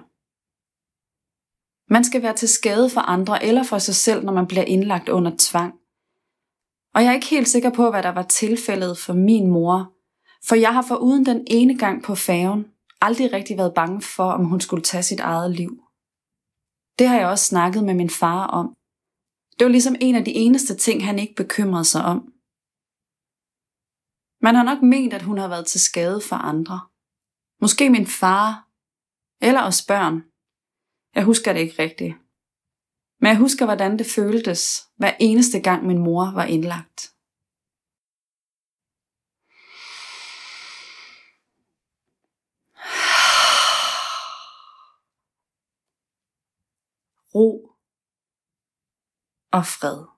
Man 1.94 2.04
skal 2.04 2.22
være 2.22 2.36
til 2.36 2.50
skade 2.50 2.90
for 2.90 3.02
andre 3.02 3.44
eller 3.44 3.64
for 3.64 3.78
sig 3.78 3.96
selv, 3.96 4.26
når 4.26 4.34
man 4.34 4.48
bliver 4.48 4.64
indlagt 4.64 5.10
under 5.10 5.32
tvang. 5.40 5.74
Og 6.96 7.04
jeg 7.04 7.10
er 7.10 7.14
ikke 7.14 7.30
helt 7.30 7.48
sikker 7.48 7.70
på, 7.70 7.90
hvad 7.90 8.04
der 8.04 8.10
var 8.10 8.24
tilfældet 8.24 8.98
for 8.98 9.14
min 9.14 9.48
mor, 9.48 9.94
for 10.48 10.56
jeg 10.56 10.74
har 10.74 10.82
foruden 10.82 11.26
den 11.26 11.44
ene 11.48 11.78
gang 11.78 12.04
på 12.04 12.16
færgen 12.16 12.66
aldrig 13.02 13.34
rigtig 13.34 13.58
været 13.58 13.74
bange 13.74 14.02
for, 14.02 14.32
om 14.32 14.46
hun 14.46 14.62
skulle 14.62 14.84
tage 14.84 15.04
sit 15.04 15.20
eget 15.20 15.52
liv. 15.52 15.84
Det 17.00 17.08
har 17.08 17.18
jeg 17.18 17.28
også 17.28 17.46
snakket 17.46 17.84
med 17.84 17.94
min 17.94 18.10
far 18.10 18.48
om. 18.48 18.76
Det 19.60 19.66
var 19.66 19.72
ligesom 19.72 19.96
en 20.02 20.16
af 20.16 20.26
de 20.26 20.34
eneste 20.34 20.76
ting, 20.76 21.06
han 21.06 21.20
ikke 21.20 21.36
bekymrede 21.36 21.86
sig 21.86 22.06
om. 22.06 22.34
Man 24.42 24.56
har 24.56 24.64
nok 24.64 24.82
ment, 24.82 25.14
at 25.14 25.22
hun 25.22 25.38
har 25.38 25.48
været 25.48 25.68
til 25.68 25.80
skade 25.80 26.22
for 26.22 26.36
andre. 26.36 26.88
Måske 27.62 27.90
min 27.90 28.08
far, 28.08 28.68
eller 29.42 29.64
os 29.64 29.86
børn. 29.88 30.24
Jeg 31.16 31.24
husker 31.24 31.54
det 31.54 31.60
ikke 31.60 31.82
rigtigt. 31.84 32.16
Men 33.22 33.28
jeg 33.28 33.38
husker, 33.38 33.66
hvordan 33.66 34.00
det 34.00 34.08
føltes, 34.16 34.88
hver 34.96 35.14
eneste 35.20 35.60
gang 35.60 35.86
min 35.86 35.98
mor 35.98 36.32
var 36.34 36.44
indlagt. 36.44 37.14
Ro 47.36 47.72
og 49.52 49.66
fred. 49.66 50.17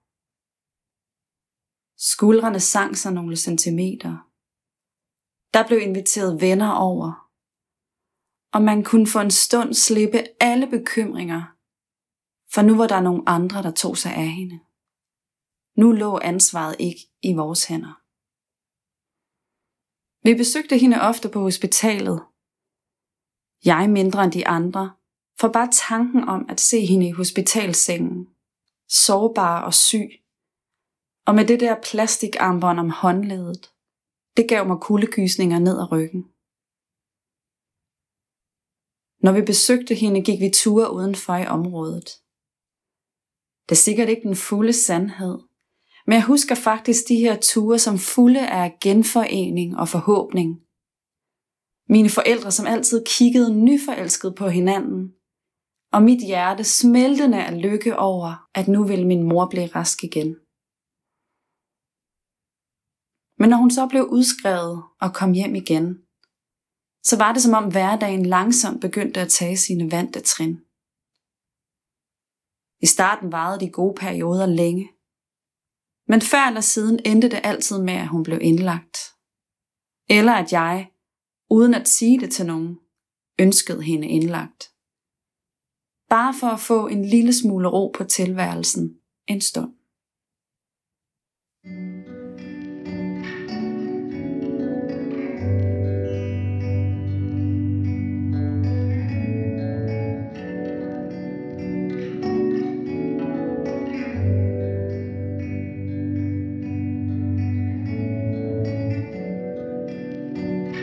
Skuldrene 2.01 2.59
sank 2.59 2.95
sig 2.95 3.13
nogle 3.13 3.35
centimeter. 3.35 4.17
Der 5.53 5.67
blev 5.67 5.79
inviteret 5.79 6.41
venner 6.41 6.71
over. 6.71 7.29
Og 8.53 8.61
man 8.61 8.83
kunne 8.83 9.07
for 9.07 9.19
en 9.19 9.31
stund 9.31 9.73
slippe 9.73 10.23
alle 10.39 10.67
bekymringer, 10.67 11.41
for 12.53 12.61
nu 12.61 12.77
var 12.77 12.87
der 12.87 13.01
nogle 13.01 13.23
andre, 13.29 13.63
der 13.63 13.71
tog 13.71 13.97
sig 13.97 14.13
af 14.15 14.27
hende. 14.27 14.59
Nu 15.77 15.91
lå 15.91 16.19
ansvaret 16.19 16.75
ikke 16.79 17.01
i 17.21 17.33
vores 17.33 17.65
hænder. 17.65 18.01
Vi 20.23 20.33
besøgte 20.35 20.77
hende 20.77 21.01
ofte 21.01 21.29
på 21.29 21.39
hospitalet. 21.39 22.23
Jeg 23.65 23.89
mindre 23.89 24.23
end 24.23 24.31
de 24.31 24.47
andre, 24.47 24.93
for 25.39 25.47
bare 25.47 25.69
tanken 25.89 26.23
om 26.23 26.45
at 26.49 26.59
se 26.59 26.85
hende 26.85 27.07
i 27.07 27.11
hospitalsengen, 27.11 28.27
sårbar 28.87 29.61
og 29.61 29.73
syg, 29.73 30.09
og 31.29 31.35
med 31.35 31.45
det 31.47 31.59
der 31.59 31.75
plastikarmbånd 31.89 32.79
om 32.79 32.89
håndledet, 32.89 33.63
det 34.37 34.49
gav 34.49 34.67
mig 34.67 34.77
kuldegysninger 34.81 35.59
ned 35.59 35.79
ad 35.83 35.91
ryggen. 35.91 36.23
Når 39.23 39.31
vi 39.37 39.41
besøgte 39.51 39.95
hende, 39.95 40.23
gik 40.27 40.39
vi 40.41 40.49
ture 40.61 40.93
udenfor 40.93 41.35
i 41.35 41.47
området. 41.57 42.07
Det 43.65 43.75
er 43.75 43.85
sikkert 43.85 44.09
ikke 44.09 44.27
den 44.27 44.35
fulde 44.35 44.73
sandhed, 44.73 45.37
men 46.05 46.13
jeg 46.13 46.25
husker 46.25 46.55
faktisk 46.55 47.01
de 47.07 47.15
her 47.15 47.35
ture 47.39 47.79
som 47.79 47.97
fulde 47.97 48.49
af 48.49 48.77
genforening 48.81 49.77
og 49.77 49.87
forhåbning. 49.89 50.49
Mine 51.89 52.09
forældre, 52.09 52.51
som 52.51 52.67
altid 52.67 53.05
kiggede 53.05 53.55
nyforelsket 53.67 54.35
på 54.35 54.47
hinanden, 54.47 55.13
og 55.93 56.01
mit 56.03 56.21
hjerte 56.25 56.63
smeltende 56.63 57.43
af 57.45 57.61
lykke 57.61 57.97
over, 57.97 58.49
at 58.55 58.67
nu 58.67 58.83
ville 58.83 59.07
min 59.07 59.23
mor 59.23 59.47
blive 59.49 59.67
rask 59.67 60.03
igen. 60.03 60.35
Men 63.39 63.49
når 63.49 63.57
hun 63.57 63.71
så 63.71 63.87
blev 63.87 64.03
udskrevet 64.03 64.83
og 65.01 65.13
kom 65.13 65.31
hjem 65.33 65.55
igen, 65.55 65.87
så 67.03 67.17
var 67.17 67.33
det 67.33 67.41
som 67.41 67.53
om 67.53 67.71
hverdagen 67.71 68.25
langsomt 68.25 68.81
begyndte 68.81 69.19
at 69.19 69.29
tage 69.29 69.57
sine 69.57 69.91
vante 69.91 70.19
trin. 70.19 70.55
I 72.81 72.85
starten 72.85 73.31
varede 73.31 73.59
de 73.59 73.71
gode 73.71 73.95
perioder 74.03 74.45
længe, 74.45 74.85
men 76.11 76.21
før 76.21 76.47
eller 76.47 76.61
siden 76.61 76.99
endte 77.05 77.29
det 77.29 77.41
altid 77.43 77.83
med, 77.83 77.93
at 77.93 78.07
hun 78.07 78.23
blev 78.23 78.39
indlagt. 78.41 78.97
Eller 80.09 80.33
at 80.33 80.51
jeg, 80.51 80.91
uden 81.49 81.73
at 81.73 81.87
sige 81.87 82.19
det 82.19 82.31
til 82.31 82.45
nogen, 82.45 82.79
ønskede 83.39 83.81
hende 83.83 84.07
indlagt. 84.07 84.63
Bare 86.09 86.33
for 86.39 86.47
at 86.47 86.59
få 86.59 86.87
en 86.87 87.05
lille 87.05 87.33
smule 87.33 87.67
ro 87.67 87.91
på 87.97 88.03
tilværelsen 88.03 89.01
en 89.27 89.41
stund. 89.41 89.73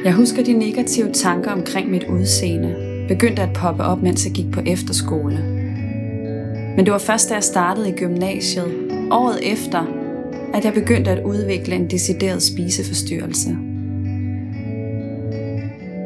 Jeg 0.06 0.14
husker 0.14 0.44
de 0.44 0.52
negative 0.52 1.12
tanker 1.12 1.50
omkring 1.50 1.90
mit 1.90 2.04
udseende. 2.04 2.76
Begyndte 3.08 3.42
at 3.42 3.52
poppe 3.54 3.82
op, 3.82 4.02
mens 4.02 4.26
jeg 4.26 4.32
gik 4.32 4.50
på 4.52 4.60
efterskole. 4.66 5.38
Men 6.76 6.84
det 6.84 6.92
var 6.92 6.98
først, 6.98 7.28
da 7.28 7.34
jeg 7.34 7.42
startede 7.42 7.88
i 7.88 7.92
gymnasiet, 7.92 8.66
året 9.10 9.52
efter, 9.52 9.86
at 10.54 10.64
jeg 10.64 10.72
begyndte 10.74 11.10
at 11.10 11.24
udvikle 11.24 11.74
en 11.74 11.90
decideret 11.90 12.42
spiseforstyrrelse. 12.42 13.56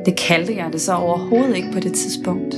Det 0.07 0.16
kaldte 0.28 0.57
jeg 0.57 0.66
det 0.73 0.80
så 0.80 0.95
overhovedet 0.95 1.57
ikke 1.57 1.73
på 1.73 1.80
det 1.80 1.92
tidspunkt. 1.92 2.54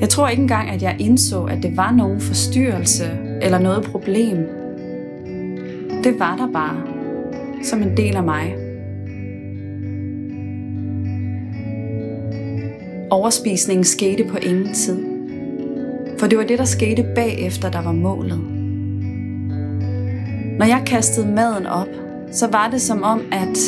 Jeg 0.00 0.08
tror 0.08 0.28
ikke 0.28 0.42
engang, 0.42 0.70
at 0.70 0.82
jeg 0.82 0.96
indså, 0.98 1.44
at 1.44 1.62
det 1.62 1.76
var 1.76 1.92
nogen 1.92 2.20
forstyrrelse 2.20 3.04
eller 3.42 3.58
noget 3.58 3.84
problem. 3.84 4.36
Det 6.04 6.18
var 6.18 6.36
der 6.36 6.52
bare, 6.52 6.82
som 7.64 7.82
en 7.82 7.96
del 7.96 8.16
af 8.16 8.22
mig. 8.22 8.65
Overspisningen 13.10 13.84
skete 13.84 14.24
på 14.24 14.36
ingen 14.36 14.74
tid. 14.74 15.04
For 16.18 16.26
det 16.26 16.38
var 16.38 16.44
det, 16.44 16.58
der 16.58 16.64
skete 16.64 17.06
bagefter, 17.14 17.70
der 17.70 17.82
var 17.82 17.92
målet. 17.92 18.40
Når 20.58 20.66
jeg 20.66 20.82
kastede 20.86 21.26
maden 21.26 21.66
op, 21.66 21.88
så 22.32 22.46
var 22.46 22.70
det 22.70 22.80
som 22.80 23.02
om, 23.02 23.22
at 23.32 23.58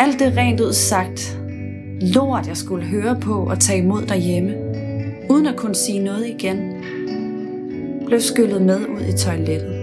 alt 0.00 0.18
det 0.18 0.36
rent 0.36 0.60
ud 0.60 0.72
sagt 0.72 1.38
lort, 2.00 2.48
jeg 2.48 2.56
skulle 2.56 2.84
høre 2.84 3.16
på 3.20 3.34
og 3.34 3.60
tage 3.60 3.82
imod 3.82 4.02
derhjemme, 4.02 4.54
uden 5.30 5.46
at 5.46 5.56
kunne 5.56 5.74
sige 5.74 5.98
noget 5.98 6.26
igen, 6.26 6.84
blev 8.06 8.20
skyllet 8.20 8.62
med 8.62 8.86
ud 8.86 9.14
i 9.14 9.18
toilettet. 9.18 9.77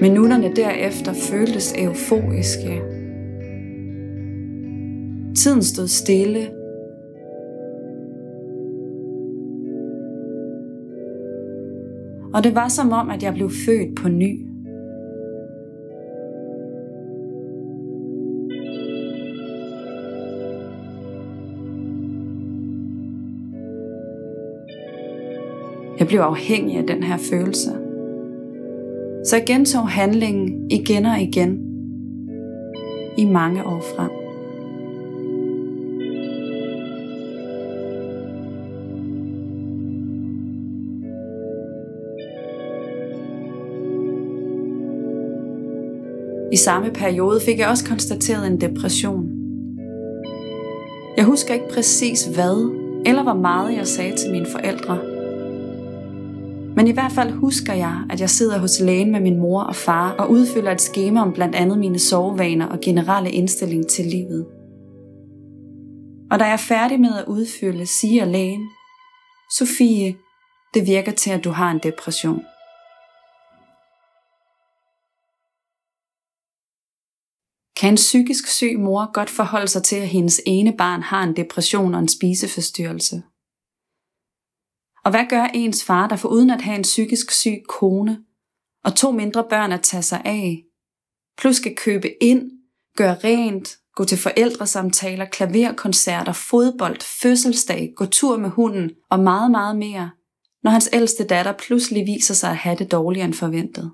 Minutterne 0.00 0.52
derefter 0.56 1.12
føltes 1.12 1.74
euforiske. 1.78 2.82
Tiden 5.36 5.62
stod 5.62 5.88
stille. 5.88 6.40
Og 12.34 12.44
det 12.44 12.54
var 12.54 12.68
som 12.68 12.92
om, 12.92 13.10
at 13.10 13.22
jeg 13.22 13.34
blev 13.34 13.50
født 13.66 13.96
på 13.96 14.08
ny. 14.08 14.46
Jeg 25.98 26.08
blev 26.08 26.20
afhængig 26.20 26.76
af 26.76 26.86
den 26.86 27.02
her 27.02 27.16
følelse. 27.30 27.89
Så 29.24 29.42
gentog 29.46 29.88
handlingen 29.88 30.70
igen 30.70 31.06
og 31.06 31.20
igen 31.20 31.58
i 33.18 33.24
mange 33.24 33.64
år 33.66 33.80
frem. 33.96 34.10
I 46.52 46.56
samme 46.56 46.90
periode 46.90 47.40
fik 47.40 47.58
jeg 47.58 47.68
også 47.68 47.84
konstateret 47.84 48.46
en 48.46 48.60
depression. 48.60 49.30
Jeg 51.16 51.24
husker 51.24 51.54
ikke 51.54 51.68
præcis 51.74 52.24
hvad 52.24 52.80
eller 53.06 53.22
hvor 53.22 53.34
meget 53.34 53.76
jeg 53.76 53.86
sagde 53.86 54.16
til 54.16 54.30
mine 54.30 54.46
forældre, 54.46 54.98
men 56.80 56.88
i 56.88 56.92
hvert 56.92 57.12
fald 57.12 57.32
husker 57.32 57.74
jeg, 57.74 58.04
at 58.10 58.20
jeg 58.20 58.30
sidder 58.30 58.58
hos 58.58 58.80
lægen 58.80 59.12
med 59.12 59.20
min 59.20 59.38
mor 59.38 59.62
og 59.62 59.76
far 59.76 60.10
og 60.12 60.30
udfylder 60.30 60.72
et 60.72 60.80
skema 60.80 61.20
om 61.20 61.32
blandt 61.32 61.54
andet 61.54 61.78
mine 61.78 61.98
sovevaner 61.98 62.66
og 62.66 62.78
generelle 62.80 63.30
indstilling 63.30 63.86
til 63.88 64.04
livet. 64.04 64.46
Og 66.30 66.38
da 66.38 66.44
jeg 66.44 66.52
er 66.52 66.66
færdig 66.68 67.00
med 67.00 67.18
at 67.18 67.24
udfylde, 67.26 67.86
siger 67.86 68.24
lægen, 68.24 68.68
Sofie, 69.58 70.16
det 70.74 70.86
virker 70.86 71.12
til, 71.12 71.30
at 71.30 71.44
du 71.44 71.50
har 71.50 71.70
en 71.70 71.80
depression. 71.82 72.42
Kan 77.80 77.92
en 77.92 77.96
psykisk 77.96 78.46
syg 78.46 78.78
mor 78.78 79.12
godt 79.12 79.30
forholde 79.30 79.68
sig 79.68 79.82
til, 79.82 79.96
at 79.96 80.08
hendes 80.08 80.40
ene 80.46 80.72
barn 80.78 81.02
har 81.02 81.22
en 81.22 81.36
depression 81.36 81.94
og 81.94 82.00
en 82.00 82.08
spiseforstyrrelse? 82.08 83.22
Og 85.04 85.10
hvad 85.10 85.24
gør 85.28 85.44
ens 85.44 85.84
far, 85.84 86.08
der 86.08 86.16
for 86.16 86.28
uden 86.28 86.50
at 86.50 86.62
have 86.62 86.76
en 86.76 86.82
psykisk 86.82 87.30
syg 87.30 87.62
kone 87.68 88.24
og 88.84 88.96
to 88.96 89.10
mindre 89.10 89.44
børn 89.50 89.72
at 89.72 89.82
tage 89.82 90.02
sig 90.02 90.22
af, 90.24 90.64
plus 91.38 91.56
skal 91.56 91.76
købe 91.76 92.22
ind, 92.22 92.50
gøre 92.96 93.14
rent, 93.24 93.76
gå 93.94 94.04
til 94.04 94.18
forældresamtaler, 94.18 95.24
klaverkoncerter, 95.24 96.32
fodbold, 96.32 97.00
fødselsdag, 97.22 97.92
gå 97.96 98.06
tur 98.06 98.36
med 98.36 98.50
hunden 98.50 98.90
og 99.10 99.20
meget, 99.20 99.50
meget 99.50 99.76
mere, 99.76 100.10
når 100.62 100.70
hans 100.70 100.90
ældste 100.92 101.24
datter 101.24 101.52
pludselig 101.52 102.06
viser 102.06 102.34
sig 102.34 102.50
at 102.50 102.56
have 102.56 102.76
det 102.76 102.92
dårligere 102.92 103.24
end 103.24 103.34
forventet. 103.34 103.92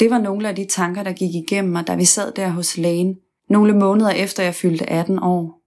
Det 0.00 0.10
var 0.10 0.18
nogle 0.18 0.48
af 0.48 0.56
de 0.56 0.66
tanker, 0.66 1.02
der 1.02 1.12
gik 1.12 1.34
igennem 1.34 1.72
mig, 1.72 1.86
da 1.86 1.94
vi 1.94 2.04
sad 2.04 2.32
der 2.32 2.48
hos 2.48 2.76
lægen, 2.76 3.18
nogle 3.48 3.72
måneder 3.72 4.10
efter 4.10 4.42
jeg 4.42 4.54
fyldte 4.54 4.90
18 4.90 5.18
år. 5.18 5.59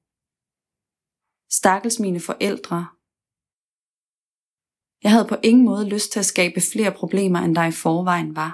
Stakkels 1.60 2.00
mine 2.00 2.20
forældre. 2.30 2.80
Jeg 5.04 5.12
havde 5.12 5.28
på 5.30 5.38
ingen 5.44 5.66
måde 5.66 5.90
lyst 5.94 6.12
til 6.12 6.20
at 6.20 6.32
skabe 6.34 6.60
flere 6.72 6.94
problemer, 7.02 7.40
end 7.40 7.56
der 7.56 7.66
i 7.66 7.80
forvejen 7.84 8.36
var. 8.42 8.52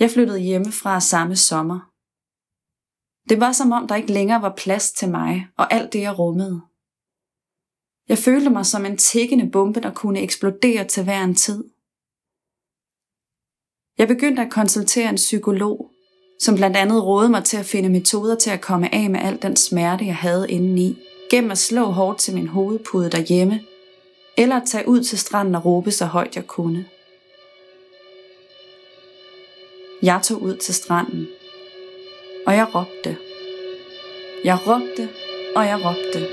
Jeg 0.00 0.10
flyttede 0.10 0.46
hjemmefra 0.48 1.00
samme 1.00 1.36
sommer. 1.36 1.80
Det 3.28 3.40
var 3.44 3.52
som 3.52 3.72
om, 3.76 3.82
der 3.88 4.00
ikke 4.00 4.12
længere 4.18 4.42
var 4.42 4.54
plads 4.62 4.92
til 4.92 5.08
mig 5.10 5.34
og 5.60 5.72
alt 5.76 5.92
det, 5.92 6.00
jeg 6.00 6.18
rummede. 6.18 6.56
Jeg 8.10 8.18
følte 8.26 8.50
mig 8.56 8.66
som 8.66 8.82
en 8.86 8.98
tækkende 8.98 9.50
bombe, 9.54 9.80
der 9.80 9.94
kunne 9.94 10.20
eksplodere 10.26 10.84
til 10.88 11.04
hver 11.04 11.22
en 11.24 11.34
tid. 11.34 11.60
Jeg 13.98 14.08
begyndte 14.08 14.42
at 14.42 14.52
konsultere 14.52 15.08
en 15.10 15.22
psykolog, 15.26 15.91
som 16.42 16.54
blandt 16.54 16.76
andet 16.76 17.04
rådede 17.04 17.30
mig 17.30 17.44
til 17.44 17.56
at 17.56 17.66
finde 17.66 17.88
metoder 17.88 18.34
til 18.34 18.50
at 18.50 18.60
komme 18.60 18.94
af 18.94 19.10
med 19.10 19.20
al 19.20 19.38
den 19.42 19.56
smerte, 19.56 20.06
jeg 20.06 20.16
havde 20.16 20.50
indeni, 20.50 20.98
gennem 21.30 21.50
at 21.50 21.58
slå 21.58 21.84
hårdt 21.84 22.18
til 22.18 22.34
min 22.34 22.46
hovedpude 22.46 23.10
derhjemme, 23.10 23.60
eller 24.36 24.56
at 24.56 24.62
tage 24.66 24.88
ud 24.88 25.02
til 25.02 25.18
stranden 25.18 25.54
og 25.54 25.64
råbe 25.64 25.90
så 25.90 26.04
højt 26.04 26.36
jeg 26.36 26.46
kunne. 26.46 26.84
Jeg 30.02 30.20
tog 30.22 30.42
ud 30.42 30.56
til 30.56 30.74
stranden, 30.74 31.28
og 32.46 32.54
jeg 32.54 32.66
råbte. 32.74 33.16
Jeg 34.44 34.58
råbte, 34.66 35.08
og 35.56 35.66
jeg 35.66 35.80
råbte, 35.84 36.28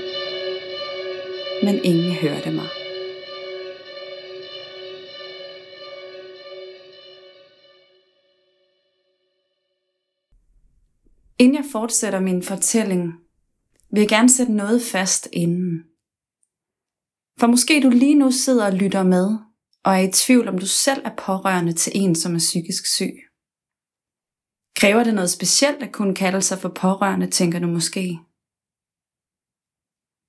men 1.62 1.84
ingen 1.84 2.12
hørte 2.12 2.50
mig. 2.50 2.79
Inden 11.40 11.56
jeg 11.56 11.64
fortsætter 11.72 12.20
min 12.20 12.42
fortælling, 12.42 13.12
vil 13.92 14.00
jeg 14.00 14.08
gerne 14.08 14.30
sætte 14.30 14.52
noget 14.52 14.82
fast 14.82 15.28
inden. 15.32 15.84
For 17.40 17.46
måske 17.46 17.82
du 17.82 17.90
lige 17.90 18.14
nu 18.14 18.30
sidder 18.30 18.66
og 18.66 18.72
lytter 18.72 19.02
med, 19.02 19.38
og 19.84 19.92
er 19.92 20.08
i 20.08 20.12
tvivl 20.12 20.48
om 20.48 20.58
du 20.58 20.66
selv 20.66 21.02
er 21.04 21.14
pårørende 21.26 21.72
til 21.72 21.92
en, 21.94 22.14
som 22.14 22.34
er 22.34 22.38
psykisk 22.38 22.86
syg. 22.86 23.14
Kræver 24.76 25.04
det 25.04 25.14
noget 25.14 25.30
specielt 25.30 25.82
at 25.82 25.92
kunne 25.92 26.14
kalde 26.14 26.42
sig 26.42 26.58
for 26.58 26.68
pårørende, 26.68 27.30
tænker 27.30 27.58
du 27.58 27.66
måske. 27.66 28.18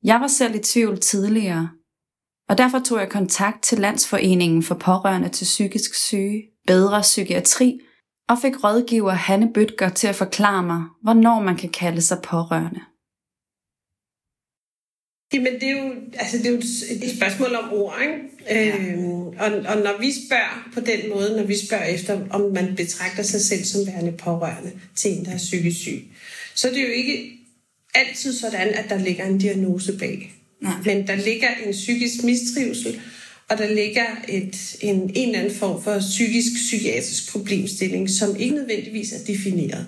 Jeg 0.04 0.22
var 0.22 0.28
selv 0.28 0.56
i 0.56 0.60
tvivl 0.60 1.00
tidligere, 1.00 1.70
og 2.50 2.58
derfor 2.58 2.80
tog 2.80 3.00
jeg 3.00 3.10
kontakt 3.12 3.64
til 3.64 3.80
Landsforeningen 3.80 4.64
for 4.64 4.76
Pårørende 4.76 5.30
til 5.30 5.46
Psykisk 5.46 5.94
Syge, 5.94 6.44
Bedre 6.68 7.02
Psykiatri 7.02 7.80
og 8.32 8.38
fik 8.42 8.64
rådgiver 8.64 9.12
Hanne 9.12 9.54
Bøtger 9.54 9.90
til 9.90 10.08
at 10.08 10.16
forklare 10.16 10.64
mig, 10.64 10.82
hvornår 11.04 11.40
man 11.40 11.58
kan 11.58 11.70
kalde 11.70 12.02
sig 12.02 12.18
pårørende. 12.24 12.82
Jamen, 15.34 15.54
det 15.62 15.70
er 15.70 15.84
jo, 15.84 15.94
altså, 16.14 16.38
det 16.38 16.46
er 16.46 16.52
jo 16.52 16.58
et 17.06 17.18
spørgsmål 17.18 17.56
om 17.56 17.74
ord, 17.74 17.96
ikke? 18.02 18.14
Ja. 18.50 18.78
Øhm, 18.78 19.28
og, 19.28 19.52
og 19.72 19.78
når 19.86 20.00
vi 20.00 20.12
spørger 20.28 20.70
på 20.74 20.80
den 20.80 21.10
måde, 21.10 21.38
når 21.38 21.44
vi 21.44 21.58
spørger 21.68 21.86
efter, 21.86 22.28
om 22.30 22.42
man 22.42 22.76
betragter 22.76 23.24
sig 23.24 23.42
selv 23.42 23.64
som 23.64 23.88
værende 23.88 24.12
pårørende 24.12 24.72
til 24.96 25.12
en, 25.12 25.26
der 25.26 25.32
er 25.32 25.38
psykisk 25.38 25.80
syg, 25.80 26.08
så 26.56 26.70
er 26.70 26.74
det 26.74 26.82
jo 26.82 26.88
ikke 26.88 27.38
altid 27.94 28.34
sådan, 28.34 28.68
at 28.74 28.90
der 28.90 28.98
ligger 28.98 29.26
en 29.26 29.38
diagnose 29.38 29.98
bag. 29.98 30.34
Nej. 30.62 30.74
Men 30.86 31.08
der 31.08 31.16
ligger 31.16 31.50
en 31.66 31.72
psykisk 31.72 32.24
mistrivsel, 32.24 33.02
og 33.52 33.58
der 33.58 33.74
ligger 33.74 34.06
et, 34.30 34.76
en, 34.82 34.96
en 34.96 35.28
eller 35.28 35.40
anden 35.40 35.56
form 35.56 35.84
for 35.84 36.00
psykisk-psykiatrisk 36.00 37.32
problemstilling, 37.32 38.10
som 38.10 38.36
ikke 38.40 38.56
nødvendigvis 38.56 39.12
er 39.12 39.24
defineret. 39.28 39.88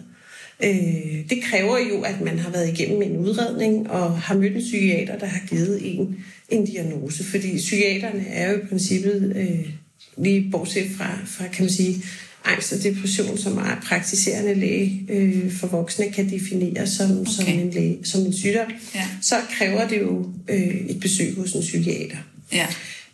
Øh, 0.64 1.30
det 1.30 1.44
kræver 1.44 1.78
jo, 1.90 2.02
at 2.02 2.22
man 2.22 2.40
har 2.40 2.50
været 2.50 2.80
igennem 2.80 3.02
en 3.02 3.18
udredning 3.18 3.90
og 3.90 4.22
har 4.22 4.36
mødt 4.36 4.56
en 4.56 4.62
psykiater, 4.62 5.20
der 5.20 5.26
har 5.26 5.42
givet 5.50 5.80
en 5.84 6.18
en 6.54 6.66
diagnose. 6.66 7.24
Fordi 7.24 7.58
psykiaterne 7.58 8.28
er 8.28 8.52
jo 8.52 8.58
i 8.58 8.66
princippet, 8.70 9.34
øh, 9.36 9.70
lige 10.18 10.52
bortset 10.52 10.88
fra, 10.98 11.18
fra, 11.26 11.48
kan 11.48 11.64
man 11.64 11.72
sige, 11.72 12.04
angst 12.46 12.74
og 12.74 12.84
depression, 12.84 13.38
som 13.38 13.58
er 13.58 13.82
praktiserende 13.84 14.54
læge 14.54 15.06
øh, 15.10 15.52
for 15.52 15.68
voksne, 15.68 16.12
kan 16.12 16.30
definere 16.30 16.88
som, 16.88 17.20
okay. 17.20 17.32
som, 17.32 17.48
en, 17.48 17.70
læge, 17.70 17.98
som 18.04 18.22
en 18.22 18.34
sygdom, 18.34 18.72
ja. 18.96 19.08
så 19.22 19.36
kræver 19.58 19.88
det 19.88 20.02
jo 20.02 20.30
øh, 20.48 20.76
et 20.90 21.00
besøg 21.00 21.34
hos 21.36 21.52
en 21.52 21.62
psykiater. 21.62 22.18
Ja. 22.52 22.68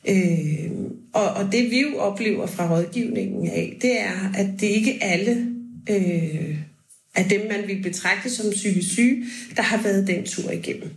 Øh, 0.08 0.72
og, 1.14 1.30
og 1.30 1.52
det 1.52 1.72
vi 1.72 1.82
jo 1.82 1.98
oplever 1.98 2.48
fra 2.48 2.76
rådgivningen 2.76 3.48
af, 3.48 3.78
det 3.82 4.00
er, 4.00 4.32
at 4.36 4.48
det 4.60 4.68
ikke 4.68 5.04
alle 5.04 5.48
øh, 5.90 6.56
af 7.16 7.26
dem, 7.30 7.48
man 7.48 7.68
vil 7.68 7.84
betragte 7.84 8.30
som 8.30 8.52
psykisk 8.52 8.92
syge, 8.92 9.26
der 9.56 9.62
har 9.62 9.82
været 9.84 10.08
den 10.08 10.26
tur 10.26 10.52
igennem. 10.52 10.92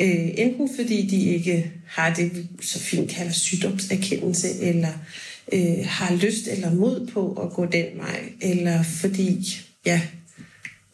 Øh, 0.00 0.28
enten 0.34 0.70
fordi 0.76 1.06
de 1.06 1.24
ikke 1.24 1.72
har 1.86 2.14
det, 2.14 2.36
vi 2.36 2.46
så 2.62 2.78
fint 2.78 3.10
kalder 3.10 3.32
sygdomserkendelse, 3.32 4.48
eller 4.60 4.92
øh, 5.52 5.86
har 5.86 6.14
lyst 6.14 6.48
eller 6.48 6.74
mod 6.74 7.06
på 7.06 7.32
at 7.32 7.50
gå 7.50 7.66
den 7.66 7.86
vej, 7.96 8.20
eller 8.40 8.82
fordi, 8.82 9.46
ja, 9.86 10.00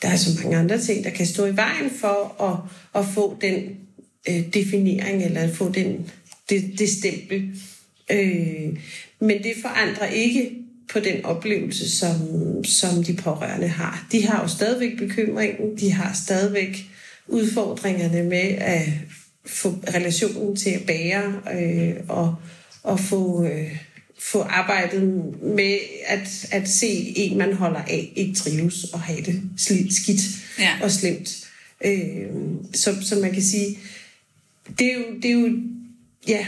der 0.03 0.09
er 0.09 0.17
så 0.17 0.41
mange 0.43 0.57
andre 0.57 0.81
ting, 0.81 1.05
der 1.05 1.11
kan 1.11 1.27
stå 1.27 1.47
i 1.47 1.57
vejen 1.57 1.91
for 2.01 2.43
at, 2.43 2.59
at 3.01 3.09
få 3.15 3.37
den 3.41 3.77
øh, 4.29 4.55
definering, 4.55 5.25
eller 5.25 5.41
at 5.41 5.51
få 5.51 5.73
den, 5.73 6.11
det, 6.49 6.79
det 6.79 6.89
stempel. 6.89 7.61
Øh, 8.11 8.79
men 9.21 9.43
det 9.43 9.53
forandrer 9.63 10.07
ikke 10.07 10.51
på 10.93 11.01
den 11.01 11.25
oplevelse, 11.25 11.97
som, 11.97 12.19
som 12.65 13.05
de 13.05 13.15
pårørende 13.15 13.69
har. 13.69 14.07
De 14.13 14.27
har 14.27 14.43
jo 14.43 14.49
stadigvæk 14.49 14.99
bekymringen, 14.99 15.79
de 15.79 15.93
har 15.93 16.13
stadigvæk 16.25 16.87
udfordringerne 17.29 18.23
med 18.23 18.55
at 18.59 18.89
få 19.47 19.69
relationen 19.95 20.57
til 20.57 20.71
at 20.71 20.83
bære 20.87 21.41
øh, 21.55 21.95
og, 22.09 22.35
og 22.83 23.01
få, 23.01 23.45
øh, 23.45 23.77
få 24.19 24.41
arbejdet 24.41 25.03
med 25.43 25.79
at, 26.07 26.47
at 26.51 26.69
se 26.69 27.13
en, 27.17 27.39
man 27.39 27.53
holder 27.53 27.81
af, 27.81 28.13
ikke 28.17 28.35
trives 28.35 28.85
og 28.85 29.01
have 29.01 29.21
det 29.21 29.43
skidt 29.91 30.21
ja. 30.59 30.71
og 30.83 30.91
slemt. 30.91 31.49
Øh, 31.85 32.27
så, 32.75 32.95
så 33.03 33.17
man 33.17 33.33
kan 33.33 33.43
sige, 33.43 33.79
det 34.79 34.87
er 34.87 34.95
jo, 34.95 35.05
det 35.23 35.31
er 35.31 35.35
jo 35.35 35.59
ja, 36.29 36.47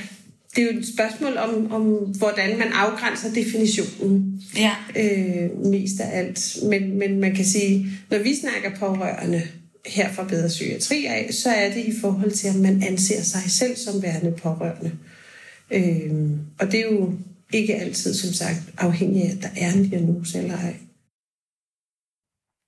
det 0.57 0.65
er 0.65 0.73
jo 0.73 0.79
et 0.79 0.89
spørgsmål 0.95 1.37
om, 1.37 1.73
om 1.73 1.83
hvordan 2.19 2.59
man 2.59 2.69
afgrænser 2.73 3.35
definitionen 3.35 4.43
ja. 4.57 4.75
øh, 4.97 5.67
mest 5.67 6.01
af 6.01 6.19
alt. 6.19 6.57
Men, 6.63 6.99
men 6.99 7.21
man 7.21 7.35
kan 7.35 7.45
sige, 7.45 7.87
når 8.11 8.19
vi 8.19 8.35
snakker 8.35 8.79
pårørende, 8.79 9.43
her 9.89 10.13
fra 10.13 10.25
Bedre 10.25 10.49
Psykiatri 10.49 11.05
af, 11.05 11.29
så 11.35 11.51
er 11.51 11.75
det 11.75 11.85
i 11.85 12.01
forhold 12.01 12.31
til, 12.31 12.49
at 12.49 12.57
man 12.57 12.83
anser 12.83 13.23
sig 13.23 13.51
selv 13.51 13.77
som 13.77 14.03
værende 14.03 14.33
pårørende. 14.33 14.93
Øhm, 15.71 16.39
og 16.61 16.73
det 16.73 16.81
er 16.81 16.85
jo 16.93 17.13
ikke 17.53 17.75
altid, 17.75 18.15
som 18.15 18.33
sagt, 18.33 18.59
afhængig 18.79 19.23
af, 19.23 19.31
at 19.37 19.43
der 19.43 19.49
er 19.57 19.73
en 19.73 19.89
diagnose 19.89 20.39
eller 20.39 20.57
ej. 20.57 20.77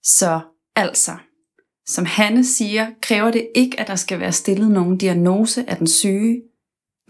Så 0.05 0.41
altså, 0.77 1.17
som 1.89 2.05
Hanne 2.05 2.45
siger, 2.45 2.91
kræver 3.03 3.31
det 3.31 3.49
ikke, 3.55 3.81
at 3.81 3.87
der 3.87 3.97
skal 3.97 4.21
være 4.21 4.33
stillet 4.33 4.71
nogen 4.71 4.97
diagnose 4.97 5.71
af 5.71 5.77
den 5.77 5.87
syge. 5.87 6.43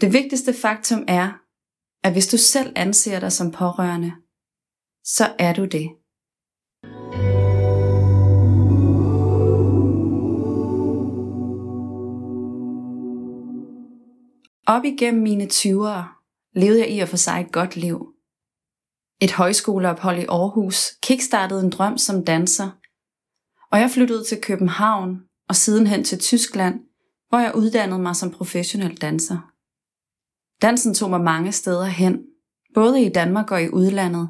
Det 0.01 0.13
vigtigste 0.13 0.53
faktum 0.53 1.05
er, 1.07 1.31
at 2.03 2.11
hvis 2.13 2.27
du 2.27 2.37
selv 2.37 2.73
anser 2.75 3.19
dig 3.19 3.31
som 3.31 3.51
pårørende, 3.51 4.11
så 5.03 5.35
er 5.39 5.53
du 5.53 5.65
det. 5.65 5.89
Op 14.67 14.83
igennem 14.85 15.23
mine 15.23 15.43
20'ere 15.43 16.03
levede 16.55 16.79
jeg 16.79 16.89
i 16.89 16.99
at 16.99 17.09
få 17.09 17.17
sig 17.17 17.41
et 17.41 17.51
godt 17.51 17.75
liv. 17.75 18.13
Et 19.21 19.31
højskoleophold 19.31 20.19
i 20.19 20.25
Aarhus 20.29 20.91
kickstartede 21.03 21.63
en 21.63 21.69
drøm 21.69 21.97
som 21.97 22.25
danser, 22.25 22.69
og 23.71 23.79
jeg 23.79 23.91
flyttede 23.91 24.23
til 24.23 24.41
København 24.41 25.23
og 25.49 25.55
sidenhen 25.55 26.03
til 26.03 26.19
Tyskland, 26.19 26.79
hvor 27.29 27.39
jeg 27.39 27.55
uddannede 27.55 28.01
mig 28.01 28.15
som 28.15 28.31
professionel 28.31 28.97
danser. 28.97 29.50
Dansen 30.61 30.93
tog 30.93 31.09
mig 31.09 31.21
mange 31.21 31.51
steder 31.51 31.85
hen, 31.85 32.19
både 32.73 33.05
i 33.05 33.09
Danmark 33.09 33.51
og 33.51 33.63
i 33.63 33.69
udlandet. 33.69 34.29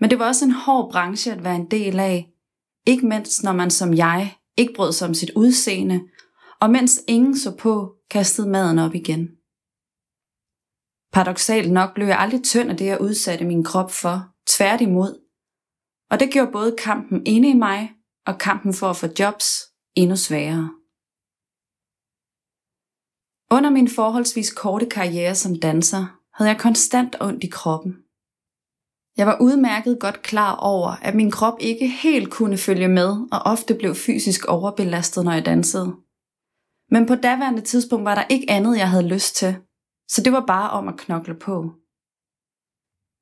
Men 0.00 0.10
det 0.10 0.18
var 0.18 0.26
også 0.26 0.44
en 0.44 0.50
hård 0.50 0.92
branche 0.92 1.32
at 1.32 1.44
være 1.44 1.56
en 1.56 1.70
del 1.70 2.00
af, 2.00 2.28
ikke 2.86 3.06
mindst 3.06 3.42
når 3.42 3.52
man 3.52 3.70
som 3.70 3.94
jeg 3.94 4.36
ikke 4.56 4.72
brød 4.76 4.92
sig 4.92 5.08
om 5.08 5.14
sit 5.14 5.30
udseende, 5.36 6.00
og 6.60 6.70
mens 6.70 7.00
ingen 7.08 7.38
så 7.38 7.56
på, 7.56 7.94
kastede 8.10 8.48
maden 8.48 8.78
op 8.78 8.94
igen. 8.94 9.28
Paradoxalt 11.12 11.72
nok 11.72 11.94
blev 11.94 12.06
jeg 12.06 12.18
aldrig 12.18 12.42
tynd 12.42 12.70
af 12.70 12.76
det, 12.76 12.86
jeg 12.86 13.00
udsatte 13.00 13.44
min 13.44 13.64
krop 13.64 13.90
for, 13.90 14.28
tværtimod. 14.46 15.20
Og 16.10 16.20
det 16.20 16.30
gjorde 16.32 16.52
både 16.52 16.76
kampen 16.78 17.26
inde 17.26 17.48
i 17.48 17.54
mig 17.54 17.92
og 18.26 18.38
kampen 18.38 18.74
for 18.74 18.90
at 18.90 18.96
få 18.96 19.06
jobs 19.18 19.46
endnu 19.94 20.16
sværere. 20.16 20.77
Under 23.50 23.70
min 23.70 23.88
forholdsvis 23.88 24.52
korte 24.52 24.86
karriere 24.86 25.34
som 25.34 25.60
danser 25.60 26.18
havde 26.34 26.50
jeg 26.50 26.60
konstant 26.60 27.16
ondt 27.20 27.44
i 27.44 27.48
kroppen. 27.48 27.92
Jeg 29.16 29.26
var 29.26 29.38
udmærket 29.40 30.00
godt 30.00 30.22
klar 30.22 30.56
over, 30.56 30.88
at 30.88 31.14
min 31.14 31.30
krop 31.30 31.56
ikke 31.60 31.88
helt 31.88 32.30
kunne 32.30 32.58
følge 32.58 32.88
med 32.88 33.08
og 33.32 33.38
ofte 33.44 33.74
blev 33.74 33.94
fysisk 33.94 34.44
overbelastet, 34.44 35.24
når 35.24 35.32
jeg 35.32 35.46
dansede. 35.46 35.96
Men 36.90 37.06
på 37.06 37.14
daværende 37.14 37.60
tidspunkt 37.60 38.04
var 38.04 38.14
der 38.14 38.24
ikke 38.30 38.50
andet, 38.50 38.78
jeg 38.78 38.90
havde 38.90 39.08
lyst 39.08 39.36
til, 39.36 39.56
så 40.08 40.22
det 40.22 40.32
var 40.32 40.44
bare 40.46 40.70
om 40.70 40.88
at 40.88 40.96
knokle 40.98 41.34
på. 41.34 41.72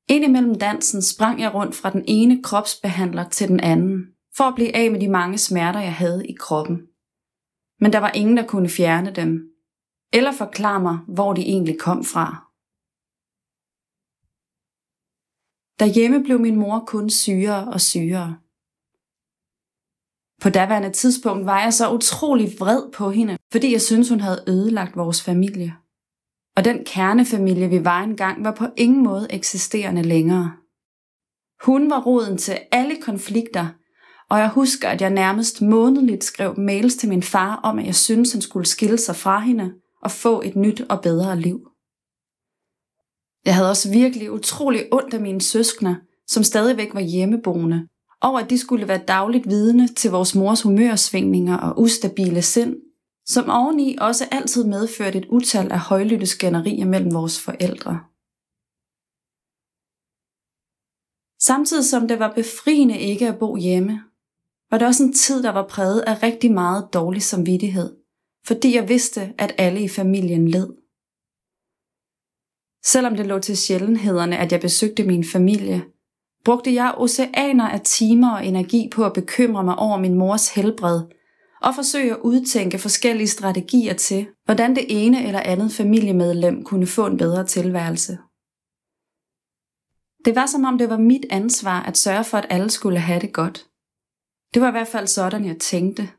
Indimellem 0.09 0.55
dansen 0.55 1.01
sprang 1.01 1.41
jeg 1.41 1.53
rundt 1.53 1.75
fra 1.75 1.89
den 1.89 2.03
ene 2.07 2.43
kropsbehandler 2.43 3.29
til 3.29 3.47
den 3.47 3.59
anden, 3.59 4.05
for 4.37 4.43
at 4.43 4.55
blive 4.55 4.75
af 4.75 4.91
med 4.91 4.99
de 4.99 5.09
mange 5.09 5.37
smerter, 5.37 5.79
jeg 5.79 5.93
havde 5.93 6.27
i 6.27 6.33
kroppen. 6.39 6.77
Men 7.79 7.93
der 7.93 7.99
var 7.99 8.11
ingen, 8.11 8.37
der 8.37 8.47
kunne 8.47 8.69
fjerne 8.69 9.11
dem, 9.11 9.56
eller 10.13 10.31
forklare 10.31 10.81
mig, 10.81 10.97
hvor 11.07 11.33
de 11.33 11.41
egentlig 11.41 11.79
kom 11.79 12.03
fra. 12.03 12.27
Derhjemme 15.79 16.23
blev 16.23 16.39
min 16.39 16.55
mor 16.55 16.83
kun 16.87 17.09
sygere 17.09 17.67
og 17.73 17.81
sygere. 17.81 18.37
På 20.41 20.49
daværende 20.49 20.91
tidspunkt 20.91 21.45
var 21.45 21.59
jeg 21.61 21.73
så 21.73 21.91
utrolig 21.91 22.59
vred 22.59 22.91
på 22.91 23.09
hende, 23.09 23.37
fordi 23.51 23.71
jeg 23.71 23.81
syntes, 23.81 24.09
hun 24.09 24.19
havde 24.19 24.43
ødelagt 24.47 24.95
vores 24.95 25.23
familie 25.23 25.77
og 26.57 26.65
den 26.65 26.85
kernefamilie, 26.85 27.69
vi 27.69 27.85
var 27.85 28.01
engang, 28.01 28.43
var 28.43 28.51
på 28.51 28.65
ingen 28.77 29.03
måde 29.03 29.27
eksisterende 29.29 30.01
længere. 30.01 30.51
Hun 31.65 31.89
var 31.89 32.01
roden 32.01 32.37
til 32.37 32.57
alle 32.71 33.01
konflikter, 33.01 33.67
og 34.29 34.39
jeg 34.39 34.49
husker, 34.49 34.89
at 34.89 35.01
jeg 35.01 35.09
nærmest 35.09 35.61
månedligt 35.61 36.23
skrev 36.23 36.59
mails 36.59 36.95
til 36.95 37.09
min 37.09 37.23
far 37.23 37.55
om, 37.55 37.79
at 37.79 37.85
jeg 37.85 37.95
syntes, 37.95 38.31
han 38.31 38.41
skulle 38.41 38.65
skille 38.65 38.97
sig 38.97 39.15
fra 39.15 39.39
hende 39.39 39.73
og 40.01 40.11
få 40.11 40.41
et 40.41 40.55
nyt 40.55 40.81
og 40.81 41.01
bedre 41.01 41.39
liv. 41.39 41.71
Jeg 43.45 43.55
havde 43.55 43.69
også 43.69 43.91
virkelig 43.91 44.31
utrolig 44.31 44.87
ondt 44.91 45.13
af 45.13 45.21
mine 45.21 45.41
søskende, 45.41 45.95
som 46.27 46.43
stadigvæk 46.43 46.93
var 46.93 46.99
hjemmeboende, 46.99 47.87
over 48.21 48.39
at 48.39 48.49
de 48.49 48.57
skulle 48.57 48.87
være 48.87 49.05
dagligt 49.07 49.49
vidne 49.49 49.87
til 49.87 50.11
vores 50.11 50.35
mors 50.35 50.61
humørsvingninger 50.61 51.57
og 51.57 51.79
ustabile 51.79 52.41
sind, 52.41 52.75
som 53.25 53.49
oveni 53.49 53.97
også 54.01 54.27
altid 54.31 54.63
medførte 54.63 55.17
et 55.17 55.25
utal 55.25 55.71
af 55.71 55.79
højlytte 55.79 56.25
skænderier 56.25 56.85
mellem 56.85 57.13
vores 57.13 57.39
forældre. 57.39 57.99
Samtidig 61.39 61.85
som 61.85 62.07
det 62.07 62.19
var 62.19 62.33
befriende 62.33 62.99
ikke 62.99 63.27
at 63.27 63.39
bo 63.39 63.55
hjemme, 63.55 64.03
var 64.71 64.77
det 64.77 64.87
også 64.87 65.03
en 65.03 65.13
tid, 65.13 65.43
der 65.43 65.51
var 65.51 65.67
præget 65.67 66.01
af 66.01 66.23
rigtig 66.23 66.51
meget 66.51 66.89
dårlig 66.93 67.21
samvittighed, 67.21 67.95
fordi 68.47 68.75
jeg 68.75 68.89
vidste, 68.89 69.33
at 69.37 69.55
alle 69.57 69.81
i 69.83 69.87
familien 69.87 70.47
led. 70.47 70.67
Selvom 72.85 73.15
det 73.15 73.25
lå 73.25 73.39
til 73.39 73.57
sjældenhederne, 73.57 74.37
at 74.37 74.51
jeg 74.51 74.61
besøgte 74.61 75.03
min 75.03 75.23
familie, 75.23 75.83
brugte 76.45 76.73
jeg 76.73 76.93
oceaner 76.97 77.69
af 77.69 77.81
timer 77.81 78.31
og 78.35 78.45
energi 78.45 78.89
på 78.93 79.05
at 79.05 79.13
bekymre 79.13 79.63
mig 79.63 79.75
over 79.75 79.97
min 79.97 80.13
mors 80.13 80.49
helbred 80.49 81.01
og 81.61 81.75
forsøge 81.75 82.11
at 82.11 82.19
udtænke 82.23 82.79
forskellige 82.79 83.27
strategier 83.27 83.93
til, 83.93 84.27
hvordan 84.45 84.75
det 84.75 84.85
ene 84.89 85.27
eller 85.27 85.39
andet 85.39 85.71
familiemedlem 85.71 86.63
kunne 86.63 86.87
få 86.87 87.05
en 87.05 87.17
bedre 87.17 87.45
tilværelse. 87.45 88.17
Det 90.25 90.35
var 90.35 90.45
som 90.45 90.65
om 90.65 90.77
det 90.77 90.89
var 90.89 90.97
mit 90.97 91.25
ansvar 91.29 91.83
at 91.83 91.97
sørge 91.97 92.23
for, 92.23 92.37
at 92.37 92.47
alle 92.49 92.69
skulle 92.69 92.99
have 92.99 93.19
det 93.19 93.33
godt. 93.33 93.67
Det 94.53 94.61
var 94.61 94.67
i 94.67 94.71
hvert 94.71 94.87
fald 94.87 95.07
sådan, 95.07 95.45
jeg 95.45 95.57
tænkte. 95.57 96.09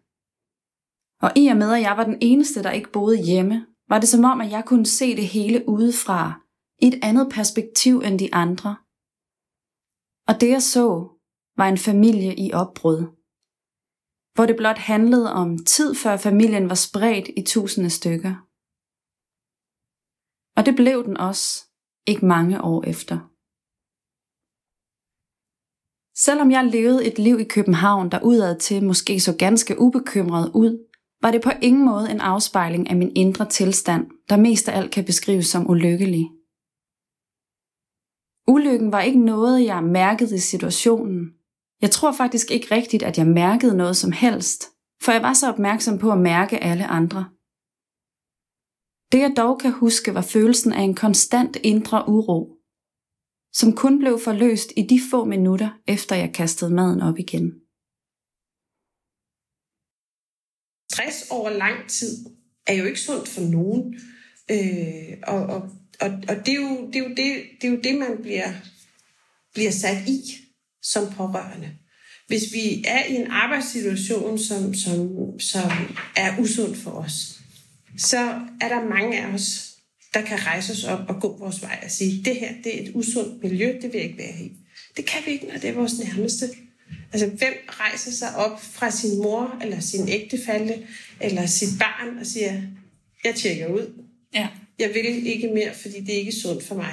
Og 1.23 1.31
i 1.37 1.47
og 1.47 1.57
med, 1.57 1.73
at 1.73 1.83
jeg 1.83 1.97
var 1.97 2.05
den 2.05 2.19
eneste, 2.21 2.63
der 2.63 2.71
ikke 2.71 2.93
boede 2.93 3.25
hjemme, 3.25 3.67
var 3.89 3.99
det 4.01 4.09
som 4.09 4.25
om, 4.25 4.41
at 4.41 4.51
jeg 4.51 4.65
kunne 4.67 4.87
se 4.87 5.17
det 5.17 5.29
hele 5.29 5.69
udefra, 5.69 6.41
i 6.83 6.87
et 6.87 7.01
andet 7.03 7.29
perspektiv 7.33 7.99
end 7.99 8.19
de 8.19 8.35
andre. 8.35 8.77
Og 10.29 10.41
det 10.41 10.49
jeg 10.49 10.63
så, 10.63 10.87
var 11.57 11.69
en 11.69 11.79
familie 11.79 12.37
i 12.47 12.53
opbrud. 12.53 13.15
hvor 14.35 14.47
det 14.47 14.57
blot 14.57 14.79
handlede 14.79 15.33
om 15.33 15.65
tid 15.65 15.95
før 15.95 16.17
familien 16.17 16.69
var 16.69 16.75
spredt 16.75 17.29
i 17.37 17.43
tusinde 17.43 17.91
stykker. 17.91 18.35
Og 20.57 20.67
det 20.67 20.75
blev 20.77 21.05
den 21.05 21.17
også, 21.17 21.49
ikke 22.07 22.27
mange 22.27 22.63
år 22.63 22.85
efter. 22.85 23.17
Selvom 26.27 26.51
jeg 26.51 26.65
levede 26.65 27.07
et 27.07 27.19
liv 27.19 27.41
i 27.41 27.45
København, 27.45 28.11
der 28.11 28.21
udad 28.23 28.59
til 28.59 28.85
måske 28.85 29.21
så 29.21 29.37
ganske 29.39 29.81
ubekymret 29.81 30.53
ud, 30.55 30.88
var 31.23 31.31
det 31.31 31.43
på 31.43 31.51
ingen 31.63 31.85
måde 31.85 32.11
en 32.11 32.21
afspejling 32.21 32.91
af 32.91 32.97
min 32.97 33.13
indre 33.17 33.49
tilstand, 33.49 34.07
der 34.29 34.37
mest 34.37 34.69
af 34.69 34.77
alt 34.79 34.93
kan 34.93 35.05
beskrives 35.05 35.47
som 35.47 35.71
ulykkelig. 35.71 36.31
Ulykken 38.49 38.93
var 38.93 39.01
ikke 39.01 39.25
noget, 39.25 39.65
jeg 39.65 39.85
mærkede 39.85 40.35
i 40.35 40.39
situationen. 40.39 41.35
Jeg 41.83 41.91
tror 41.91 42.13
faktisk 42.13 42.51
ikke 42.51 42.75
rigtigt, 42.75 43.03
at 43.03 43.19
jeg 43.19 43.27
mærkede 43.27 43.77
noget 43.77 43.97
som 43.97 44.13
helst, 44.13 44.65
for 45.03 45.13
jeg 45.13 45.23
var 45.23 45.33
så 45.33 45.49
opmærksom 45.49 45.99
på 45.99 46.13
at 46.13 46.19
mærke 46.19 46.59
alle 46.59 46.87
andre. 46.87 47.25
Det 49.13 49.19
jeg 49.19 49.35
dog 49.37 49.59
kan 49.59 49.73
huske 49.73 50.15
var 50.15 50.21
følelsen 50.21 50.73
af 50.73 50.83
en 50.83 50.95
konstant 50.95 51.57
indre 51.65 52.09
uro, 52.09 52.59
som 53.53 53.73
kun 53.73 53.99
blev 53.99 54.19
forløst 54.19 54.73
i 54.77 54.83
de 54.83 55.01
få 55.11 55.25
minutter, 55.25 55.71
efter 55.87 56.17
jeg 56.17 56.35
kastede 56.35 56.75
maden 56.75 57.01
op 57.01 57.19
igen. 57.19 57.68
Stress 60.99 61.27
over 61.31 61.51
lang 61.51 61.89
tid 61.89 62.27
er 62.67 62.75
jo 62.75 62.85
ikke 62.85 63.01
sundt 63.01 63.29
for 63.29 63.41
nogen. 63.41 64.01
Øh, 64.51 65.19
og, 65.23 65.47
og, 65.47 65.63
og, 66.01 66.11
og 66.29 66.47
det, 66.47 66.49
er 66.49 66.57
jo, 66.57 66.87
det, 66.87 66.97
er 66.97 67.01
jo 67.01 67.09
det, 67.09 67.45
det 67.61 67.69
er 67.69 67.73
jo 67.73 67.81
det, 67.85 67.99
man 67.99 68.17
bliver, 68.23 68.53
bliver 69.55 69.71
sat 69.71 70.09
i 70.09 70.21
som 70.83 71.13
pårørende. 71.13 71.71
Hvis 72.27 72.53
vi 72.53 72.85
er 72.87 73.05
i 73.05 73.15
en 73.15 73.27
arbejdssituation, 73.31 74.39
som, 74.39 74.75
som, 74.75 75.39
som 75.41 75.71
er 76.17 76.39
usund 76.39 76.75
for 76.75 76.91
os, 76.91 77.41
så 77.99 78.19
er 78.61 78.69
der 78.69 78.89
mange 78.89 79.21
af 79.21 79.35
os, 79.35 79.71
der 80.15 80.23
kan 80.23 80.47
rejse 80.47 80.73
os 80.73 80.85
op 80.85 81.09
og 81.09 81.21
gå 81.21 81.39
vores 81.39 81.63
vej 81.63 81.81
og 81.85 81.91
sige, 81.91 82.25
det 82.25 82.37
her 82.37 82.53
det 82.65 82.79
er 82.79 82.89
et 82.89 82.93
usundt 82.95 83.43
miljø, 83.43 83.79
det 83.83 83.93
vil 83.93 83.99
jeg 83.99 84.05
ikke 84.05 84.19
være 84.19 84.41
i. 84.41 84.53
Det 84.97 85.07
kan 85.07 85.21
vi 85.27 85.31
ikke, 85.31 85.47
når 85.47 85.59
det 85.59 85.71
er 85.71 85.75
vores 85.75 85.99
nærmeste. 85.99 86.49
Altså, 87.13 87.27
hvem 87.27 87.55
rejser 87.69 88.11
sig 88.11 88.37
op 88.37 88.61
fra 88.61 88.91
sin 88.91 89.19
mor, 89.23 89.59
eller 89.63 89.81
sin 89.81 90.09
ægtefælle, 90.09 90.87
eller 91.21 91.47
sit 91.47 91.69
barn 91.79 92.19
og 92.19 92.27
siger, 92.27 92.63
jeg 93.25 93.35
tjekker 93.35 93.67
ud. 93.67 94.05
Ja. 94.35 94.49
Jeg 94.79 94.89
vil 94.95 95.27
ikke 95.27 95.51
mere, 95.55 95.75
fordi 95.75 96.01
det 96.01 96.15
er 96.15 96.19
ikke 96.19 96.33
sundt 96.33 96.65
for 96.65 96.75
mig. 96.75 96.93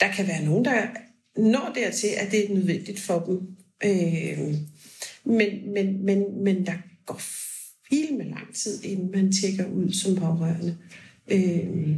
Der 0.00 0.12
kan 0.12 0.28
være 0.28 0.44
nogen, 0.44 0.64
der 0.64 0.86
når 1.36 1.72
dertil, 1.74 2.08
at 2.08 2.30
det 2.30 2.44
er 2.44 2.54
nødvendigt 2.54 3.00
for 3.00 3.18
dem. 3.18 3.56
Øh, 3.84 4.54
men, 5.24 5.72
men, 5.72 6.04
men, 6.04 6.44
men 6.44 6.66
der 6.66 6.74
går 7.06 7.20
helt 7.90 8.16
med 8.16 8.24
lang 8.24 8.54
tid, 8.54 8.84
inden 8.84 9.10
man 9.10 9.32
tjekker 9.32 9.66
ud 9.66 9.92
som 9.92 10.16
pårørende. 10.16 10.76
Øh, 11.28 11.96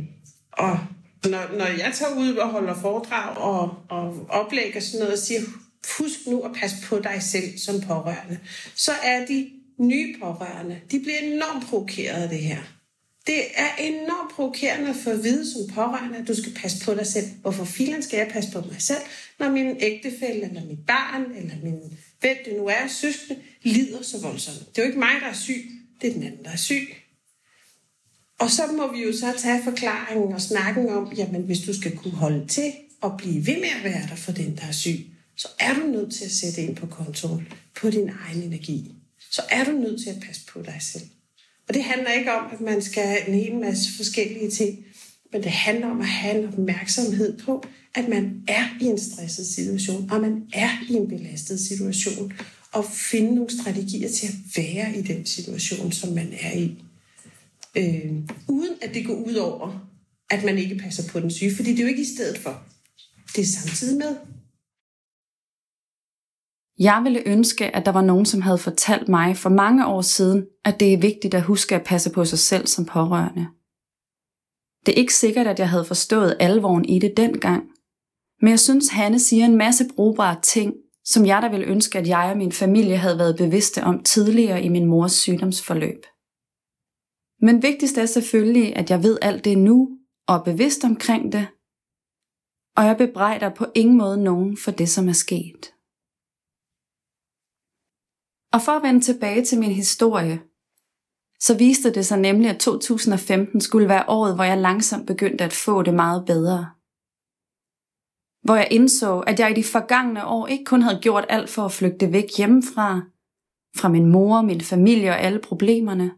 og 0.52 0.78
når, 1.24 1.58
når 1.58 1.66
jeg 1.66 1.92
tager 1.94 2.18
ud 2.18 2.34
og 2.34 2.48
holder 2.48 2.74
foredrag 2.80 3.36
og, 3.36 3.74
og 3.88 4.26
oplæg 4.28 4.76
og 4.76 4.82
sådan 4.82 5.00
noget, 5.00 5.12
og 5.12 5.18
siger, 5.18 5.40
husk 5.98 6.26
nu 6.26 6.40
at 6.40 6.50
passe 6.54 6.76
på 6.82 6.98
dig 6.98 7.22
selv 7.22 7.58
som 7.58 7.80
pårørende, 7.80 8.38
så 8.74 8.92
er 9.02 9.26
de 9.26 9.50
nye 9.78 10.14
pårørende, 10.20 10.80
de 10.90 11.00
bliver 11.00 11.18
enormt 11.18 11.66
provokeret 11.66 12.22
af 12.22 12.28
det 12.28 12.38
her. 12.38 12.62
Det 13.26 13.42
er 13.54 13.68
enormt 13.80 14.32
provokerende 14.32 14.94
for 14.94 15.10
at 15.10 15.24
vide 15.24 15.52
som 15.52 15.74
pårørende, 15.74 16.18
at 16.18 16.28
du 16.28 16.34
skal 16.34 16.52
passe 16.54 16.84
på 16.84 16.94
dig 16.94 17.06
selv. 17.06 17.26
Hvorfor 17.42 17.64
filen 17.64 18.02
skal 18.02 18.16
jeg 18.16 18.28
passe 18.28 18.52
på 18.52 18.60
mig 18.60 18.82
selv, 18.82 19.02
når 19.38 19.50
min 19.50 19.76
ægtefælle, 19.80 20.48
eller 20.48 20.66
mit 20.66 20.86
barn, 20.86 21.22
eller 21.36 21.54
min 21.62 21.80
ven, 22.22 22.36
det 22.44 22.56
nu 22.56 22.66
er, 22.66 22.88
søskende, 22.88 23.40
lider 23.62 24.02
så 24.02 24.20
voldsomt. 24.20 24.68
Det 24.68 24.78
er 24.78 24.82
jo 24.82 24.86
ikke 24.86 24.98
mig, 24.98 25.14
der 25.20 25.26
er 25.26 25.32
syg, 25.32 25.70
det 26.00 26.08
er 26.08 26.12
den 26.12 26.22
anden, 26.22 26.44
der 26.44 26.50
er 26.50 26.56
syg. 26.56 26.94
Og 28.38 28.50
så 28.50 28.62
må 28.76 28.92
vi 28.92 29.02
jo 29.02 29.12
så 29.12 29.34
tage 29.38 29.62
forklaringen 29.64 30.32
og 30.32 30.40
snakken 30.40 30.88
om, 30.88 31.12
jamen 31.16 31.42
hvis 31.42 31.60
du 31.60 31.74
skal 31.74 31.96
kunne 31.96 32.14
holde 32.14 32.46
til 32.46 32.72
og 33.00 33.18
blive 33.18 33.46
ved 33.46 33.56
med 33.56 33.68
at 33.78 33.84
være 33.84 34.06
der 34.10 34.16
for 34.16 34.32
den, 34.32 34.56
der 34.56 34.66
er 34.66 34.72
syg, 34.72 35.06
så 35.38 35.48
er 35.58 35.74
du 35.74 35.86
nødt 35.86 36.14
til 36.14 36.24
at 36.24 36.30
sætte 36.30 36.62
ind 36.62 36.76
på 36.76 36.86
kontoen 36.86 37.48
på 37.76 37.90
din 37.90 38.10
egen 38.26 38.42
energi. 38.42 38.94
Så 39.30 39.42
er 39.50 39.64
du 39.64 39.70
nødt 39.70 40.02
til 40.02 40.10
at 40.10 40.22
passe 40.26 40.42
på 40.52 40.62
dig 40.62 40.78
selv. 40.80 41.04
Og 41.68 41.74
det 41.74 41.84
handler 41.84 42.12
ikke 42.12 42.32
om, 42.32 42.52
at 42.52 42.60
man 42.60 42.82
skal 42.82 43.06
have 43.06 43.28
en 43.28 43.34
hel 43.34 43.54
masse 43.54 43.96
forskellige 43.96 44.50
ting, 44.50 44.84
men 45.32 45.42
det 45.42 45.50
handler 45.50 45.86
om 45.86 46.00
at 46.00 46.08
have 46.08 46.38
en 46.38 46.48
opmærksomhed 46.48 47.38
på, 47.38 47.64
at 47.94 48.08
man 48.08 48.42
er 48.48 48.64
i 48.80 48.84
en 48.84 48.98
stresset 48.98 49.46
situation, 49.46 50.10
og 50.10 50.20
man 50.20 50.42
er 50.52 50.70
i 50.90 50.92
en 50.92 51.08
belastet 51.08 51.60
situation, 51.60 52.32
og 52.72 52.84
finde 52.84 53.34
nogle 53.34 53.50
strategier 53.50 54.08
til 54.08 54.26
at 54.26 54.34
være 54.56 54.96
i 54.96 55.02
den 55.02 55.26
situation, 55.26 55.92
som 55.92 56.12
man 56.12 56.32
er 56.40 56.52
i 56.52 56.76
øh, 57.76 58.12
uden 58.48 58.74
at 58.82 58.94
det 58.94 59.06
går 59.06 59.14
ud 59.14 59.34
over, 59.34 59.90
at 60.30 60.44
man 60.44 60.58
ikke 60.58 60.76
passer 60.76 61.08
på 61.08 61.20
den 61.20 61.30
syge, 61.30 61.54
fordi 61.56 61.70
det 61.70 61.78
er 61.78 61.82
jo 61.82 61.88
ikke 61.88 62.02
i 62.02 62.14
stedet 62.16 62.38
for. 62.38 62.62
Det 63.36 63.42
er 63.42 63.46
samtidig 63.46 63.98
med. 63.98 64.16
Jeg 66.78 67.00
ville 67.04 67.22
ønske, 67.26 67.76
at 67.76 67.86
der 67.86 67.92
var 67.92 68.02
nogen, 68.02 68.26
som 68.26 68.42
havde 68.42 68.58
fortalt 68.58 69.08
mig 69.08 69.36
for 69.36 69.48
mange 69.50 69.86
år 69.86 70.00
siden, 70.00 70.46
at 70.64 70.80
det 70.80 70.94
er 70.94 70.98
vigtigt 70.98 71.34
at 71.34 71.42
huske 71.42 71.74
at 71.74 71.84
passe 71.84 72.12
på 72.12 72.24
sig 72.24 72.38
selv 72.38 72.66
som 72.66 72.84
pårørende. 72.84 73.46
Det 74.86 74.92
er 74.92 74.98
ikke 74.98 75.14
sikkert, 75.14 75.46
at 75.46 75.58
jeg 75.58 75.68
havde 75.68 75.84
forstået 75.84 76.36
alvoren 76.40 76.84
i 76.84 76.98
det 76.98 77.16
dengang, 77.16 77.64
men 78.40 78.50
jeg 78.50 78.60
synes, 78.60 78.88
Hanne 78.88 79.18
siger 79.18 79.44
en 79.44 79.56
masse 79.56 79.84
brugbare 79.96 80.40
ting, 80.42 80.74
som 81.04 81.26
jeg 81.26 81.42
da 81.42 81.48
ville 81.48 81.66
ønske, 81.66 81.98
at 81.98 82.08
jeg 82.08 82.30
og 82.30 82.36
min 82.36 82.52
familie 82.52 82.96
havde 82.96 83.18
været 83.18 83.36
bevidste 83.36 83.84
om 83.84 84.02
tidligere 84.02 84.62
i 84.62 84.68
min 84.68 84.86
mors 84.86 85.12
sygdomsforløb. 85.12 86.04
Men 87.40 87.62
vigtigst 87.62 87.98
er 87.98 88.06
selvfølgelig, 88.06 88.76
at 88.76 88.90
jeg 88.90 89.02
ved 89.02 89.18
alt 89.22 89.44
det 89.44 89.58
nu, 89.58 89.98
og 90.28 90.34
er 90.34 90.42
bevidst 90.42 90.84
omkring 90.84 91.32
det, 91.32 91.46
og 92.76 92.84
jeg 92.84 92.96
bebrejder 92.96 93.54
på 93.54 93.66
ingen 93.74 93.98
måde 93.98 94.22
nogen 94.22 94.56
for 94.56 94.70
det, 94.70 94.88
som 94.88 95.08
er 95.08 95.12
sket. 95.12 95.72
Og 98.52 98.62
for 98.62 98.72
at 98.72 98.82
vende 98.82 99.00
tilbage 99.00 99.44
til 99.44 99.58
min 99.58 99.72
historie, 99.72 100.42
så 101.40 101.58
viste 101.58 101.94
det 101.94 102.06
sig 102.06 102.18
nemlig, 102.18 102.50
at 102.50 102.60
2015 102.60 103.60
skulle 103.60 103.88
være 103.88 104.08
året, 104.08 104.34
hvor 104.34 104.44
jeg 104.44 104.58
langsomt 104.58 105.06
begyndte 105.06 105.44
at 105.44 105.52
få 105.52 105.82
det 105.82 105.94
meget 105.94 106.26
bedre. 106.26 106.70
Hvor 108.42 108.56
jeg 108.56 108.68
indså, 108.70 109.20
at 109.20 109.40
jeg 109.40 109.50
i 109.50 109.60
de 109.60 109.64
forgangne 109.64 110.26
år 110.26 110.46
ikke 110.46 110.64
kun 110.64 110.82
havde 110.82 111.00
gjort 111.02 111.26
alt 111.28 111.50
for 111.50 111.64
at 111.64 111.72
flygte 111.72 112.12
væk 112.12 112.24
hjemmefra, 112.36 113.00
fra 113.76 113.88
min 113.88 114.06
mor, 114.06 114.42
min 114.42 114.60
familie 114.60 115.10
og 115.10 115.20
alle 115.20 115.40
problemerne, 115.40 116.10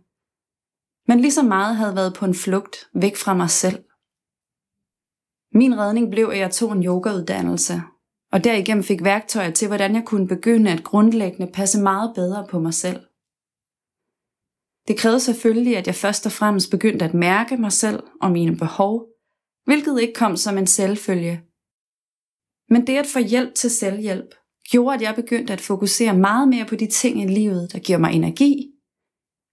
men 1.09 1.21
lige 1.21 1.33
så 1.33 1.43
meget 1.43 1.77
havde 1.77 1.97
været 1.97 2.15
på 2.15 2.25
en 2.25 2.35
flugt 2.35 2.91
væk 2.95 3.17
fra 3.17 3.35
mig 3.35 3.51
selv. 3.51 3.85
Min 5.53 5.79
redning 5.79 6.11
blev, 6.11 6.27
at 6.27 6.39
jeg 6.39 6.51
tog 6.51 6.73
en 6.73 6.85
yogauddannelse, 6.85 7.83
og 8.33 8.45
derigennem 8.45 8.85
fik 8.85 9.05
værktøjer 9.05 9.51
til, 9.51 9.69
hvordan 9.69 9.95
jeg 9.95 10.05
kunne 10.07 10.29
begynde 10.29 10.71
at 10.71 10.85
grundlæggende 10.85 11.53
passe 11.53 11.81
meget 11.83 12.13
bedre 12.15 12.47
på 12.51 12.61
mig 12.61 12.75
selv. 12.75 13.01
Det 14.89 14.99
krævede 14.99 15.21
selvfølgelig, 15.21 15.77
at 15.77 15.87
jeg 15.87 15.95
først 15.95 16.27
og 16.27 16.33
fremmest 16.33 16.71
begyndte 16.71 17.05
at 17.05 17.15
mærke 17.15 17.57
mig 17.57 17.73
selv 17.73 18.03
og 18.21 18.31
mine 18.31 18.57
behov, 18.57 19.09
hvilket 19.65 20.01
ikke 20.01 20.15
kom 20.15 20.37
som 20.37 20.59
en 20.59 20.67
selvfølge. 20.67 21.43
Men 22.69 22.87
det 22.87 22.97
at 22.99 23.07
få 23.07 23.19
hjælp 23.19 23.55
til 23.55 23.71
selvhjælp 23.71 24.35
gjorde, 24.71 24.95
at 24.95 25.03
jeg 25.03 25.15
begyndte 25.15 25.53
at 25.53 25.61
fokusere 25.61 26.17
meget 26.17 26.49
mere 26.49 26.67
på 26.67 26.77
de 26.77 26.87
ting 26.87 27.23
i 27.23 27.27
livet, 27.27 27.73
der 27.73 27.79
giver 27.79 27.99
mig 27.99 28.13
energi, 28.13 28.73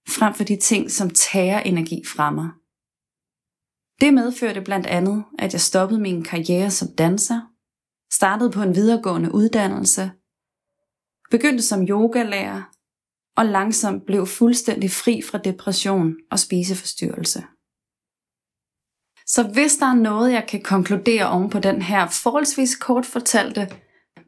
frem 0.08 0.34
for 0.34 0.44
de 0.44 0.56
ting, 0.56 0.90
som 0.90 1.10
tager 1.10 1.60
energi 1.60 2.04
fra 2.04 2.30
mig. 2.30 2.48
Det 4.00 4.14
medførte 4.14 4.60
blandt 4.60 4.86
andet, 4.86 5.24
at 5.38 5.52
jeg 5.52 5.60
stoppede 5.60 6.00
min 6.00 6.24
karriere 6.24 6.70
som 6.70 6.88
danser, 6.98 7.40
startede 8.12 8.50
på 8.50 8.62
en 8.62 8.74
videregående 8.74 9.34
uddannelse, 9.34 10.10
begyndte 11.30 11.62
som 11.62 11.82
yogalærer 11.88 12.62
og 13.36 13.46
langsomt 13.46 14.06
blev 14.06 14.26
fuldstændig 14.26 14.90
fri 14.90 15.22
fra 15.22 15.38
depression 15.38 16.16
og 16.30 16.38
spiseforstyrrelse. 16.38 17.40
Så 19.26 19.50
hvis 19.52 19.76
der 19.76 19.86
er 19.86 19.94
noget, 19.94 20.32
jeg 20.32 20.46
kan 20.48 20.62
konkludere 20.62 21.30
oven 21.30 21.50
på 21.50 21.58
den 21.58 21.82
her 21.82 22.08
forholdsvis 22.08 22.76
kort 22.76 23.06
fortalte, 23.06 23.68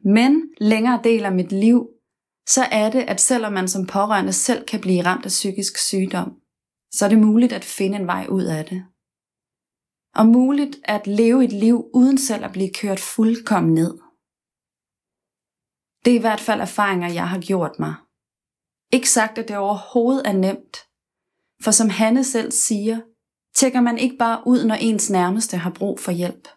men 0.05 0.49
længere 0.57 0.99
del 1.03 1.25
af 1.25 1.31
mit 1.31 1.51
liv, 1.51 1.87
så 2.47 2.63
er 2.71 2.91
det, 2.91 3.01
at 3.01 3.21
selvom 3.21 3.53
man 3.53 3.67
som 3.67 3.87
pårørende 3.87 4.33
selv 4.33 4.65
kan 4.65 4.81
blive 4.81 5.05
ramt 5.05 5.25
af 5.25 5.29
psykisk 5.29 5.77
sygdom, 5.77 6.33
så 6.93 7.05
er 7.05 7.09
det 7.09 7.19
muligt 7.19 7.53
at 7.53 7.65
finde 7.65 7.97
en 7.97 8.07
vej 8.07 8.27
ud 8.29 8.43
af 8.43 8.65
det. 8.65 8.85
Og 10.15 10.25
muligt 10.25 10.75
at 10.83 11.07
leve 11.07 11.43
et 11.43 11.53
liv 11.53 11.89
uden 11.93 12.17
selv 12.17 12.45
at 12.45 12.51
blive 12.51 12.73
kørt 12.73 12.99
fuldkommen 12.99 13.73
ned. 13.73 13.93
Det 16.05 16.11
er 16.13 16.17
i 16.17 16.21
hvert 16.21 16.39
fald 16.39 16.61
erfaringer, 16.61 17.09
jeg 17.13 17.29
har 17.29 17.39
gjort 17.39 17.79
mig. 17.79 17.95
Ikke 18.93 19.09
sagt, 19.09 19.37
at 19.37 19.47
det 19.47 19.57
overhovedet 19.57 20.27
er 20.27 20.33
nemt. 20.33 20.77
For 21.63 21.71
som 21.71 21.89
Hanne 21.89 22.23
selv 22.23 22.51
siger, 22.51 23.01
tjekker 23.55 23.81
man 23.81 23.97
ikke 23.97 24.17
bare 24.17 24.43
ud, 24.45 24.65
når 24.65 24.75
ens 24.75 25.09
nærmeste 25.09 25.57
har 25.57 25.73
brug 25.79 25.99
for 25.99 26.11
hjælp. 26.11 26.47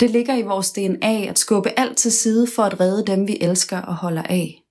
Det 0.00 0.10
ligger 0.10 0.34
i 0.34 0.42
vores 0.42 0.72
DNA 0.72 1.26
at 1.26 1.38
skubbe 1.38 1.70
alt 1.78 1.98
til 1.98 2.12
side 2.12 2.46
for 2.54 2.62
at 2.62 2.80
redde 2.80 3.06
dem, 3.06 3.28
vi 3.28 3.38
elsker 3.40 3.82
og 3.82 3.96
holder 3.96 4.22
af. 4.22 4.62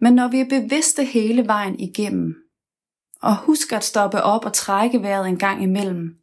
Men 0.00 0.14
når 0.14 0.28
vi 0.28 0.40
er 0.40 0.60
bevidste 0.60 1.04
hele 1.04 1.46
vejen 1.46 1.80
igennem, 1.80 2.34
og 3.22 3.36
husker 3.36 3.76
at 3.76 3.84
stoppe 3.84 4.22
op 4.22 4.44
og 4.44 4.52
trække 4.52 5.02
vejret 5.02 5.28
en 5.28 5.38
gang 5.38 5.62
imellem, 5.62 6.21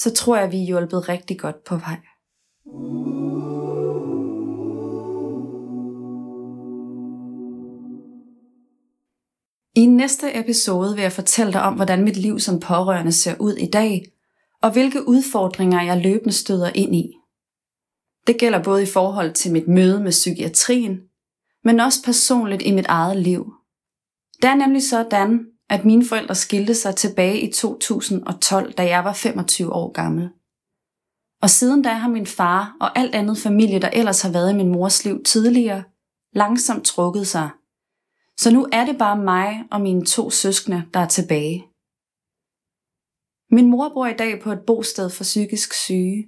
så 0.00 0.14
tror 0.14 0.36
jeg, 0.36 0.52
vi 0.52 0.60
er 0.60 0.66
hjulpet 0.66 1.08
rigtig 1.08 1.38
godt 1.38 1.64
på 1.64 1.76
vej. 1.76 1.96
I 9.74 9.86
næste 9.86 10.40
episode 10.40 10.94
vil 10.94 11.02
jeg 11.02 11.12
fortælle 11.12 11.52
dig 11.52 11.62
om, 11.62 11.74
hvordan 11.74 12.04
mit 12.04 12.16
liv 12.16 12.38
som 12.38 12.60
pårørende 12.60 13.12
ser 13.12 13.34
ud 13.40 13.52
i 13.52 13.66
dag, 13.66 14.04
og 14.62 14.72
hvilke 14.72 15.08
udfordringer 15.08 15.82
jeg 15.82 16.02
løbende 16.02 16.32
støder 16.32 16.70
ind 16.74 16.94
i. 16.94 17.12
Det 18.26 18.38
gælder 18.38 18.62
både 18.62 18.82
i 18.82 18.86
forhold 18.86 19.32
til 19.32 19.52
mit 19.52 19.68
møde 19.68 20.00
med 20.00 20.10
psykiatrien, 20.10 21.00
men 21.64 21.80
også 21.80 22.04
personligt 22.04 22.62
i 22.62 22.72
mit 22.72 22.86
eget 22.86 23.16
liv. 23.16 23.52
Det 24.42 24.48
er 24.50 24.54
nemlig 24.54 24.82
sådan, 24.82 25.46
at 25.70 25.84
mine 25.84 26.04
forældre 26.04 26.34
skilte 26.34 26.74
sig 26.74 26.96
tilbage 26.96 27.40
i 27.40 27.52
2012, 27.52 28.72
da 28.72 28.82
jeg 28.82 29.04
var 29.04 29.12
25 29.12 29.72
år 29.72 29.92
gammel. 29.92 30.30
Og 31.42 31.50
siden 31.50 31.82
da 31.82 31.88
har 31.88 32.08
min 32.08 32.26
far 32.26 32.76
og 32.80 32.98
alt 32.98 33.14
andet 33.14 33.38
familie, 33.38 33.80
der 33.80 33.90
ellers 33.90 34.22
har 34.22 34.32
været 34.32 34.52
i 34.52 34.56
min 34.56 34.72
mors 34.72 35.04
liv 35.04 35.24
tidligere, 35.24 35.84
langsomt 36.34 36.84
trukket 36.84 37.26
sig. 37.26 37.50
Så 38.38 38.50
nu 38.50 38.68
er 38.72 38.84
det 38.84 38.98
bare 38.98 39.16
mig 39.16 39.64
og 39.70 39.80
mine 39.80 40.04
to 40.04 40.30
søskende, 40.30 40.82
der 40.94 41.00
er 41.00 41.08
tilbage. 41.08 41.66
Min 43.50 43.70
mor 43.70 43.88
bor 43.88 44.06
i 44.06 44.16
dag 44.16 44.42
på 44.42 44.52
et 44.52 44.60
bosted 44.66 45.10
for 45.10 45.24
psykisk 45.24 45.72
syge. 45.72 46.26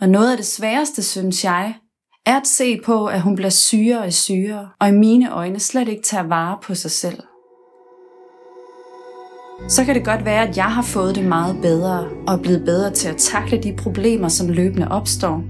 Og 0.00 0.08
noget 0.08 0.30
af 0.30 0.36
det 0.36 0.46
sværeste, 0.46 1.02
synes 1.02 1.44
jeg, 1.44 1.74
er 2.26 2.40
at 2.40 2.46
se 2.46 2.80
på, 2.80 3.06
at 3.06 3.22
hun 3.22 3.34
bliver 3.36 3.50
sygere 3.50 4.02
og 4.02 4.12
sygere, 4.12 4.70
og 4.80 4.88
i 4.88 4.92
mine 4.92 5.32
øjne 5.32 5.60
slet 5.60 5.88
ikke 5.88 6.02
tager 6.02 6.24
vare 6.24 6.58
på 6.62 6.74
sig 6.74 6.90
selv. 6.90 7.22
Så 9.68 9.84
kan 9.84 9.94
det 9.94 10.04
godt 10.04 10.24
være, 10.24 10.48
at 10.48 10.56
jeg 10.56 10.64
har 10.64 10.82
fået 10.82 11.14
det 11.14 11.24
meget 11.24 11.56
bedre 11.62 12.08
og 12.26 12.34
er 12.34 12.38
blevet 12.42 12.64
bedre 12.64 12.90
til 12.90 13.08
at 13.08 13.16
takle 13.16 13.58
de 13.58 13.72
problemer, 13.72 14.28
som 14.28 14.48
løbende 14.48 14.88
opstår. 14.88 15.44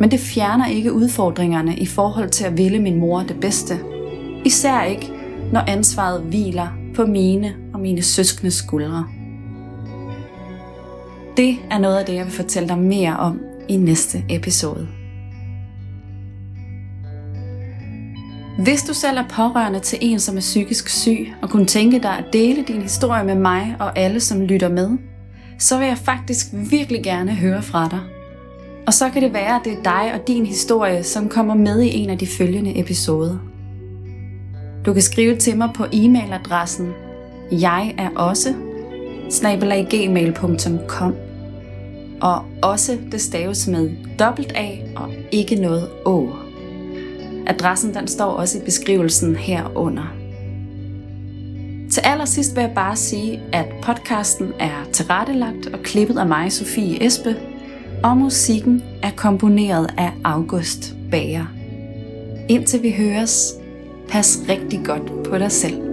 Men 0.00 0.10
det 0.10 0.20
fjerner 0.20 0.66
ikke 0.66 0.92
udfordringerne 0.92 1.76
i 1.76 1.86
forhold 1.86 2.30
til 2.30 2.44
at 2.44 2.58
ville 2.58 2.78
min 2.78 2.98
mor 2.98 3.20
det 3.20 3.40
bedste. 3.40 3.78
Især 4.44 4.82
ikke, 4.82 5.12
når 5.52 5.60
ansvaret 5.60 6.20
hviler 6.20 6.68
på 6.94 7.06
mine 7.06 7.54
og 7.74 7.80
mine 7.80 8.02
søskende 8.02 8.50
skuldre. 8.50 9.06
Det 11.36 11.56
er 11.70 11.78
noget 11.78 11.96
af 11.96 12.06
det, 12.06 12.14
jeg 12.14 12.24
vil 12.24 12.32
fortælle 12.32 12.68
dig 12.68 12.78
mere 12.78 13.16
om 13.16 13.40
i 13.68 13.76
næste 13.76 14.24
episode. 14.28 14.88
Hvis 18.58 18.82
du 18.82 18.94
selv 18.94 19.18
er 19.18 19.24
pårørende 19.28 19.80
til 19.80 19.98
en, 20.02 20.20
som 20.20 20.36
er 20.36 20.40
psykisk 20.40 20.88
syg, 20.88 21.32
og 21.42 21.50
kunne 21.50 21.66
tænke 21.66 21.98
dig 21.98 22.18
at 22.18 22.24
dele 22.32 22.64
din 22.68 22.82
historie 22.82 23.24
med 23.24 23.34
mig 23.34 23.76
og 23.78 23.98
alle, 23.98 24.20
som 24.20 24.40
lytter 24.40 24.68
med, 24.68 24.90
så 25.58 25.78
vil 25.78 25.86
jeg 25.86 25.98
faktisk 25.98 26.46
virkelig 26.52 27.02
gerne 27.02 27.34
høre 27.34 27.62
fra 27.62 27.88
dig. 27.88 28.00
Og 28.86 28.94
så 28.94 29.10
kan 29.10 29.22
det 29.22 29.32
være, 29.32 29.56
at 29.56 29.60
det 29.64 29.72
er 29.72 29.82
dig 29.82 30.14
og 30.14 30.28
din 30.28 30.46
historie, 30.46 31.02
som 31.02 31.28
kommer 31.28 31.54
med 31.54 31.82
i 31.82 31.96
en 31.96 32.10
af 32.10 32.18
de 32.18 32.26
følgende 32.26 32.80
episoder. 32.80 33.38
Du 34.86 34.92
kan 34.92 35.02
skrive 35.02 35.36
til 35.36 35.56
mig 35.56 35.70
på 35.74 35.84
e-mailadressen 35.84 36.86
jeg 37.52 37.94
er 37.98 38.10
også 38.16 38.54
snabelaggmail.com 39.30 41.14
og 42.20 42.44
også 42.62 42.98
det 43.12 43.20
staves 43.20 43.68
med 43.68 43.90
dobbelt 44.18 44.52
A 44.54 44.70
og 44.96 45.12
ikke 45.32 45.54
noget 45.54 45.88
Å. 46.06 46.45
Adressen 47.46 47.94
den 47.94 48.08
står 48.08 48.24
også 48.24 48.58
i 48.58 48.60
beskrivelsen 48.64 49.36
herunder. 49.36 50.14
Til 51.90 52.00
allersidst 52.00 52.56
vil 52.56 52.60
jeg 52.60 52.72
bare 52.74 52.96
sige, 52.96 53.42
at 53.52 53.66
podcasten 53.82 54.52
er 54.58 54.84
tilrettelagt 54.92 55.66
og 55.66 55.78
klippet 55.82 56.18
af 56.18 56.26
mig, 56.26 56.52
Sofie 56.52 57.06
Espe, 57.06 57.36
og 58.02 58.16
musikken 58.16 58.82
er 59.02 59.10
komponeret 59.16 59.94
af 59.98 60.12
August 60.24 60.94
Bager. 61.10 61.46
Indtil 62.48 62.82
vi 62.82 62.90
høres, 62.90 63.54
pas 64.08 64.38
rigtig 64.48 64.80
godt 64.84 65.24
på 65.24 65.38
dig 65.38 65.52
selv. 65.52 65.85